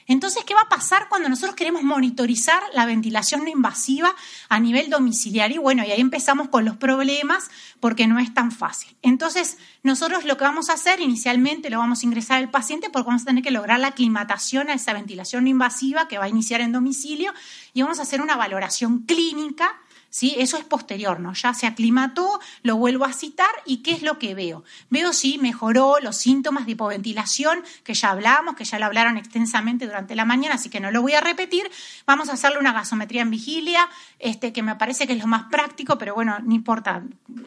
Entonces, 0.06 0.44
¿qué 0.44 0.54
va 0.54 0.62
a 0.62 0.68
pasar 0.68 1.08
cuando 1.08 1.28
nosotros 1.28 1.56
queremos 1.56 1.82
monitorizar 1.82 2.62
la 2.74 2.84
ventilación 2.84 3.44
no 3.44 3.50
invasiva 3.50 4.14
a 4.48 4.60
nivel 4.60 4.90
domiciliario? 4.90 5.62
Bueno, 5.62 5.82
y 5.84 5.90
ahí 5.90 6.00
empezamos 6.00 6.48
con 6.48 6.64
los 6.64 6.76
problemas 6.76 7.50
porque 7.80 8.06
no 8.06 8.18
es 8.18 8.34
tan 8.34 8.52
fácil. 8.52 8.96
Entonces, 9.02 9.56
nosotros 9.82 10.24
lo 10.24 10.36
que 10.36 10.44
vamos 10.44 10.68
a 10.68 10.74
hacer 10.74 11.00
inicialmente 11.00 11.70
lo 11.70 11.78
vamos 11.78 12.02
a 12.02 12.06
ingresar 12.06 12.38
al 12.38 12.50
paciente 12.50 12.90
porque 12.90 13.06
vamos 13.06 13.22
a 13.22 13.26
tener 13.26 13.42
que 13.42 13.50
lograr 13.50 13.80
la 13.80 13.88
aclimatación 13.88 14.68
a 14.68 14.74
esa 14.74 14.92
ventilación 14.92 15.44
no 15.44 15.50
invasiva 15.50 16.08
que 16.08 16.18
va 16.18 16.24
a 16.24 16.28
iniciar 16.28 16.60
en 16.60 16.72
domicilio 16.72 17.32
y 17.72 17.82
vamos 17.82 17.98
a 17.98 18.02
hacer 18.02 18.20
una 18.20 18.36
valoración 18.36 19.00
clínica 19.00 19.74
¿sí? 20.14 20.36
Eso 20.38 20.56
es 20.56 20.64
posterior, 20.64 21.18
¿no? 21.18 21.32
Ya 21.34 21.54
se 21.54 21.66
aclimató, 21.66 22.38
lo 22.62 22.76
vuelvo 22.76 23.04
a 23.04 23.12
citar 23.12 23.50
y 23.66 23.78
¿qué 23.78 23.90
es 23.90 24.02
lo 24.02 24.16
que 24.20 24.36
veo? 24.36 24.62
Veo 24.88 25.12
si 25.12 25.38
mejoró 25.38 25.96
los 26.00 26.16
síntomas 26.16 26.66
de 26.66 26.72
hipoventilación, 26.72 27.64
que 27.82 27.94
ya 27.94 28.10
hablamos, 28.10 28.54
que 28.54 28.64
ya 28.64 28.78
lo 28.78 28.86
hablaron 28.86 29.16
extensamente 29.16 29.86
durante 29.86 30.14
la 30.14 30.24
mañana, 30.24 30.54
así 30.54 30.70
que 30.70 30.78
no 30.78 30.92
lo 30.92 31.02
voy 31.02 31.14
a 31.14 31.20
repetir. 31.20 31.68
Vamos 32.06 32.28
a 32.28 32.34
hacerle 32.34 32.60
una 32.60 32.72
gasometría 32.72 33.22
en 33.22 33.30
vigilia, 33.30 33.88
este, 34.20 34.52
que 34.52 34.62
me 34.62 34.76
parece 34.76 35.08
que 35.08 35.14
es 35.14 35.18
lo 35.18 35.26
más 35.26 35.46
práctico, 35.50 35.98
pero 35.98 36.14
bueno, 36.14 36.38
no 36.38 36.54
importa. 36.54 37.02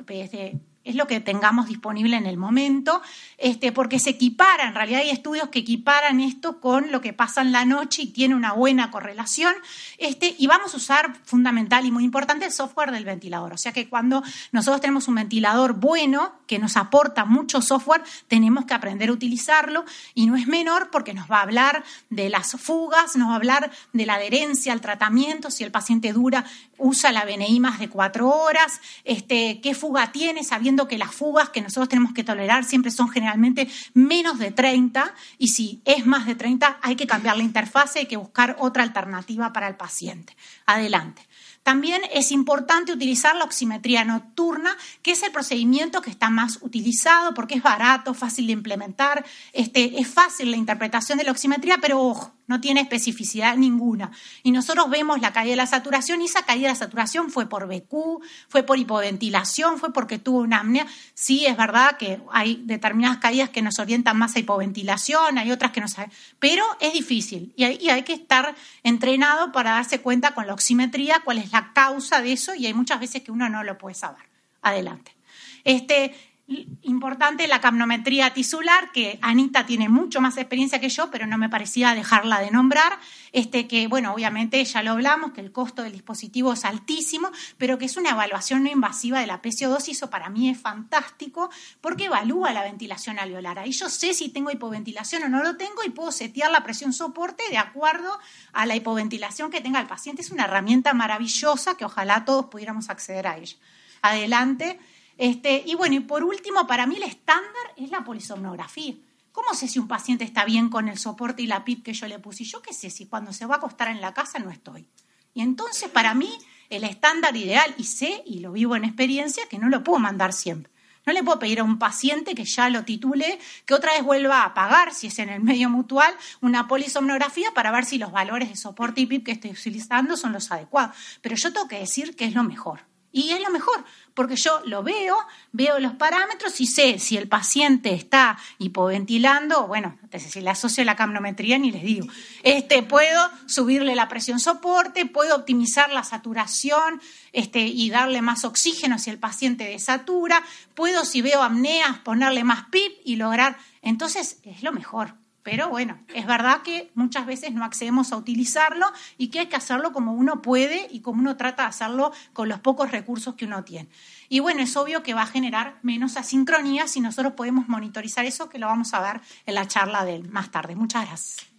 Este, 0.10 0.60
es 0.88 0.96
lo 0.96 1.06
que 1.06 1.20
tengamos 1.20 1.68
disponible 1.68 2.16
en 2.16 2.26
el 2.26 2.38
momento, 2.38 3.02
este, 3.38 3.74
porque 3.74 4.00
se 4.00 4.12
equipara, 4.12 4.68
en 4.68 4.74
realidad 4.74 5.02
hay 5.02 5.10
estudios 5.10 5.50
que 5.50 5.60
equiparan 5.60 6.22
esto 6.22 6.62
con 6.62 6.92
lo 6.94 7.02
que 7.02 7.12
pasa 7.12 7.42
en 7.42 7.52
la 7.52 7.66
noche 7.66 8.04
y 8.04 8.08
tiene 8.08 8.36
una 8.36 8.54
buena 8.54 8.90
correlación, 8.90 9.54
este, 9.98 10.34
y 10.38 10.48
vamos 10.48 10.74
a 10.74 10.78
usar 10.78 11.14
fundamental 11.26 11.86
y 11.86 11.92
muy 11.92 12.06
importante 12.06 12.46
el 12.46 12.54
software 12.54 12.92
del 12.92 13.04
ventilador, 13.04 13.54
o 13.54 13.58
sea 13.58 13.74
que 13.74 13.90
cuando 13.90 14.24
nosotros 14.54 14.80
tenemos 14.80 15.10
un 15.10 15.16
ventilador 15.16 15.74
bueno 15.74 16.40
que 16.48 16.58
nos 16.58 16.78
aporta 16.78 17.26
mucho 17.26 17.62
software, 17.62 18.04
tenemos 18.30 18.66
que 18.66 18.74
aprender 18.74 19.10
a 19.10 19.12
utilizarlo 19.12 19.84
y 20.14 20.26
no 20.26 20.38
es 20.38 20.48
menor 20.48 20.90
porque 20.90 21.14
nos 21.14 21.30
va 21.30 21.40
a 21.40 21.42
hablar 21.42 21.84
de 22.10 22.30
las 22.30 22.52
fugas, 22.52 23.18
nos 23.18 23.28
va 23.28 23.34
a 23.34 23.36
hablar 23.36 23.72
de 23.92 24.06
la 24.06 24.16
adherencia 24.16 24.72
al 24.72 24.80
tratamiento, 24.80 25.52
si 25.52 25.66
el 25.66 25.72
paciente 25.72 26.14
dura, 26.14 26.46
usa 26.78 27.12
la 27.12 27.26
BNI 27.26 27.60
más 27.60 27.80
de 27.80 27.90
cuatro 27.90 28.30
horas, 28.30 28.80
este, 29.04 29.60
qué 29.62 29.76
fuga 29.76 30.12
tiene, 30.12 30.46
sabiendo 30.46 30.77
que 30.86 30.98
las 30.98 31.16
fugas 31.16 31.48
que 31.50 31.62
nosotros 31.62 31.88
tenemos 31.88 32.12
que 32.12 32.26
tolerar 32.26 32.66
siempre 32.66 32.92
son 32.92 33.10
generalmente 33.10 33.70
menos 33.94 34.38
de 34.38 34.52
30 34.52 35.14
y 35.38 35.48
si 35.48 35.82
es 35.86 36.06
más 36.06 36.26
de 36.26 36.36
30 36.36 36.80
hay 36.82 36.98
que 36.98 37.08
cambiar 37.08 37.38
la 37.38 37.44
interfase, 37.44 38.00
hay 38.00 38.06
que 38.08 38.18
buscar 38.18 38.58
otra 38.60 38.84
alternativa 38.84 39.54
para 39.54 39.70
el 39.70 39.76
paciente. 39.76 40.36
Adelante. 40.66 41.22
También 41.68 42.02
es 42.14 42.32
importante 42.32 42.94
utilizar 42.94 43.36
la 43.36 43.44
oximetría 43.44 44.06
nocturna, 44.06 44.78
que 45.02 45.12
es 45.12 45.22
el 45.24 45.34
procedimiento 45.34 46.02
que 46.02 46.10
está 46.10 46.30
más 46.30 46.60
utilizado 46.62 47.34
porque 47.34 47.56
es 47.56 47.62
barato, 47.62 48.14
fácil 48.14 48.48
de 48.48 48.54
implementar, 48.54 49.26
este, 49.52 50.00
es 50.00 50.08
fácil 50.08 50.50
la 50.50 50.56
interpretación 50.56 51.18
de 51.18 51.26
la 51.26 51.32
oximetría, 51.32 51.80
pero 51.82 52.02
ojo, 52.02 52.32
no 52.48 52.62
tiene 52.62 52.80
especificidad 52.80 53.58
ninguna. 53.58 54.12
Y 54.42 54.52
nosotros 54.52 54.90
vemos 54.90 55.20
la 55.20 55.34
caída 55.34 55.52
de 55.52 55.58
la 55.58 55.68
saturación 55.68 56.22
y 56.22 56.26
esa 56.26 56.44
caída 56.44 56.70
de 56.70 56.74
la 56.74 56.80
saturación 56.80 57.30
fue 57.30 57.48
por 57.48 57.68
BQ, 57.68 58.24
fue 58.48 58.64
por 58.64 58.80
hipoventilación, 58.80 59.78
fue 59.78 59.92
porque 59.92 60.18
tuvo 60.18 60.40
una 60.40 60.60
apnea. 60.60 60.88
Sí, 61.14 61.46
es 61.46 61.58
verdad 61.58 61.98
que 61.98 62.22
hay 62.32 62.62
determinadas 62.64 63.18
caídas 63.18 63.50
que 63.50 63.62
nos 63.62 63.80
orientan 63.80 64.18
más 64.18 64.36
a 64.36 64.40
hipoventilación, 64.40 65.38
hay 65.38 65.52
otras 65.52 65.72
que 65.72 65.82
no 65.82 65.90
saben, 65.90 66.12
pero 66.40 66.64
es 66.80 66.94
difícil 66.94 67.54
y 67.58 67.66
hay, 67.66 67.78
y 67.82 67.90
hay 67.90 68.04
que 68.04 68.14
estar 68.14 68.56
entrenado 68.84 69.52
para 69.52 69.72
darse 69.72 70.00
cuenta 70.00 70.34
con 70.34 70.48
la 70.48 70.54
oximetría 70.54 71.22
cuál 71.26 71.40
es 71.40 71.52
la 71.52 71.57
causa 71.74 72.22
de 72.22 72.34
eso 72.34 72.56
y 72.56 72.66
hay 72.66 72.74
muchas 72.74 73.00
veces 73.00 73.22
que 73.24 73.32
uno 73.32 73.50
no 73.50 73.64
lo 73.64 73.78
puede 73.78 73.96
saber. 73.96 74.24
Adelante. 74.62 75.16
Este, 75.64 76.16
Importante 76.50 77.46
la 77.46 77.60
capnometría 77.60 78.34
tisular, 78.34 78.94
que 78.94 79.20
Anita 79.22 79.66
tiene 79.66 79.90
mucho 79.90 80.22
más 80.22 80.38
experiencia 80.38 80.80
que 80.80 80.88
yo, 80.88 81.12
pero 81.12 81.28
no 81.28 81.38
me 81.38 81.50
parecía 81.50 81.94
dejarla 81.94 82.40
de 82.40 82.52
nombrar. 82.52 83.00
Este 83.34 83.68
que, 83.68 83.88
bueno, 83.88 84.14
obviamente 84.14 84.64
ya 84.64 84.82
lo 84.82 84.92
hablamos, 84.92 85.34
que 85.34 85.42
el 85.42 85.52
costo 85.52 85.84
del 85.84 85.92
dispositivo 85.92 86.54
es 86.54 86.64
altísimo, 86.64 87.30
pero 87.58 87.78
que 87.78 87.84
es 87.84 87.98
una 87.98 88.12
evaluación 88.12 88.64
no 88.64 88.72
invasiva 88.72 89.20
de 89.20 89.28
la 89.28 89.42
PCO2 89.42 89.90
y 89.90 89.92
eso 89.92 90.10
para 90.10 90.30
mí 90.30 90.50
es 90.50 90.58
fantástico 90.58 91.50
porque 91.82 92.06
evalúa 92.06 92.54
la 92.54 92.64
ventilación 92.64 93.20
alveolar. 93.20 93.60
Ahí 93.60 93.74
yo 93.74 93.90
sé 93.90 94.14
si 94.14 94.30
tengo 94.30 94.50
hipoventilación 94.50 95.24
o 95.24 95.30
no 95.30 95.44
lo 95.44 95.58
tengo 95.58 95.84
y 95.84 95.90
puedo 95.90 96.14
setear 96.14 96.50
la 96.50 96.64
presión 96.64 96.94
soporte 96.94 97.44
de 97.50 97.58
acuerdo 97.58 98.18
a 98.54 98.66
la 98.66 98.78
hipoventilación 98.78 99.52
que 99.52 99.60
tenga 99.60 99.82
el 99.82 99.88
paciente. 99.88 100.22
Es 100.22 100.32
una 100.32 100.46
herramienta 100.46 100.94
maravillosa 100.94 101.76
que 101.76 101.84
ojalá 101.84 102.24
todos 102.24 102.46
pudiéramos 102.46 102.90
acceder 102.90 103.28
a 103.28 103.38
ella. 103.38 103.58
Adelante. 104.02 104.80
Este, 105.18 105.64
y 105.66 105.76
bueno, 105.76 105.96
y 105.96 106.00
por 106.02 106.24
último, 106.24 106.68
para 106.68 106.86
mí 106.86 106.98
el 106.98 107.04
estándar 107.04 107.74
es 107.76 107.90
la 107.90 108.04
polisomnografía. 108.04 108.96
¿Cómo 109.32 109.54
sé 109.54 109.68
si 109.68 109.80
un 109.80 109.88
paciente 109.88 110.24
está 110.24 110.46
bien 110.46 110.70
con 110.70 110.88
el 110.88 110.98
soporte 110.98 111.44
y 111.44 111.48
la 111.48 111.64
PIP 111.64 111.84
que 111.84 111.94
yo 111.94 112.08
le 112.08 112.20
puse? 112.20 112.44
Yo 112.44 112.62
qué 112.62 112.74
sé 112.74 112.90
si 112.90 113.06
cuando 113.06 113.34
se 113.34 113.46
va 113.46 113.56
a 113.56 113.58
acostar 113.58 113.90
en 113.90 114.02
la 114.02 114.14
casa 114.14 114.40
no 114.40 114.50
estoy. 114.50 114.88
Y 115.34 115.42
entonces, 115.42 115.90
para 115.90 116.16
mí, 116.16 116.32
el 116.70 116.84
estándar 116.84 117.36
ideal, 117.38 117.74
y 117.78 117.84
sé, 117.84 118.24
y 118.26 118.40
lo 118.40 118.52
vivo 118.52 118.76
en 118.76 118.84
experiencia, 118.84 119.48
que 119.48 119.60
no 119.60 119.70
lo 119.70 119.84
puedo 119.84 120.00
mandar 120.00 120.34
siempre. 120.34 120.72
No 121.06 121.14
le 121.14 121.24
puedo 121.24 121.40
pedir 121.40 121.60
a 121.60 121.64
un 121.64 121.80
paciente 121.80 122.36
que 122.36 122.44
ya 122.44 122.70
lo 122.70 122.84
titule, 122.84 123.40
que 123.66 123.74
otra 123.74 123.94
vez 123.94 124.04
vuelva 124.04 124.44
a 124.44 124.54
pagar, 124.54 124.94
si 124.94 125.08
es 125.08 125.20
en 125.20 125.30
el 125.30 125.42
medio 125.42 125.70
mutual, 125.70 126.14
una 126.42 126.68
polisomnografía 126.68 127.52
para 127.54 127.72
ver 127.72 127.86
si 127.86 127.98
los 127.98 128.12
valores 128.12 128.50
de 128.50 128.56
soporte 128.56 129.02
y 129.02 129.06
PIP 129.06 129.26
que 129.26 129.32
estoy 129.32 129.52
utilizando 129.52 130.18
son 130.18 130.34
los 130.34 130.52
adecuados. 130.52 130.98
Pero 131.22 131.36
yo 131.36 131.54
tengo 131.54 131.68
que 131.68 131.80
decir 131.80 132.16
que 132.16 132.26
es 132.26 132.34
lo 132.34 132.44
mejor. 132.44 132.82
Y 133.18 133.32
es 133.32 133.42
lo 133.42 133.50
mejor, 133.50 133.84
porque 134.14 134.36
yo 134.36 134.62
lo 134.66 134.84
veo, 134.84 135.18
veo 135.52 135.80
los 135.80 135.94
parámetros 135.94 136.62
y 136.62 136.68
sé 136.68 137.00
si 137.00 137.18
el 137.18 137.28
paciente 137.28 137.96
está 137.96 138.38
hipoventilando, 138.60 139.66
bueno, 139.66 139.98
si 140.20 140.40
le 140.40 140.52
asocio 140.52 140.84
la 140.84 140.96
camnometría 140.96 141.58
ni 141.58 141.72
les 141.72 141.82
digo. 141.82 142.06
Este, 142.44 142.84
puedo 142.84 143.28
subirle 143.48 143.96
la 143.96 144.08
presión 144.08 144.40
soporte, 144.40 145.08
puedo 145.08 145.36
optimizar 145.36 145.92
la 145.92 146.04
saturación 146.04 147.02
este, 147.34 147.62
y 147.62 147.90
darle 147.90 148.22
más 148.22 148.46
oxígeno 148.46 149.00
si 149.00 149.10
el 149.10 149.18
paciente 149.18 149.64
desatura, 149.64 150.44
puedo, 150.76 151.04
si 151.04 151.24
veo 151.24 151.42
apneas, 151.42 151.98
ponerle 151.98 152.44
más 152.44 152.68
PIP 152.70 153.00
y 153.04 153.16
lograr. 153.16 153.58
Entonces, 153.82 154.38
es 154.44 154.62
lo 154.62 154.72
mejor. 154.72 155.16
Pero 155.48 155.70
bueno, 155.70 155.98
es 156.14 156.26
verdad 156.26 156.62
que 156.62 156.92
muchas 156.94 157.26
veces 157.26 157.54
no 157.54 157.64
accedemos 157.64 158.12
a 158.12 158.18
utilizarlo 158.18 158.86
y 159.18 159.30
que 159.30 159.40
hay 159.40 159.46
que 159.46 159.56
hacerlo 159.56 159.94
como 159.94 160.12
uno 160.12 160.42
puede 160.42 160.90
y 160.92 161.00
como 161.00 161.22
uno 161.22 161.38
trata 161.38 161.64
de 161.64 161.70
hacerlo 161.70 162.12
con 162.34 162.50
los 162.50 162.60
pocos 162.60 162.92
recursos 162.92 163.36
que 163.36 163.46
uno 163.46 163.64
tiene. 163.64 163.88
Y 164.28 164.42
bueno, 164.42 164.62
es 164.62 164.76
obvio 164.76 165.04
que 165.04 165.14
va 165.14 165.22
a 165.22 165.26
generar 165.26 165.78
menos 165.84 166.18
asincronía 166.18 166.90
si 166.90 167.00
nosotros 167.00 167.32
podemos 167.32 167.70
monitorizar 167.70 168.26
eso, 168.26 168.50
que 168.50 168.60
lo 168.60 168.68
vamos 168.68 168.94
a 168.94 169.00
ver 169.00 169.22
en 169.46 169.56
la 169.56 169.66
charla 169.66 170.04
de 170.04 170.20
más 170.20 170.52
tarde. 170.52 170.76
Muchas 170.76 171.08
gracias. 171.08 171.57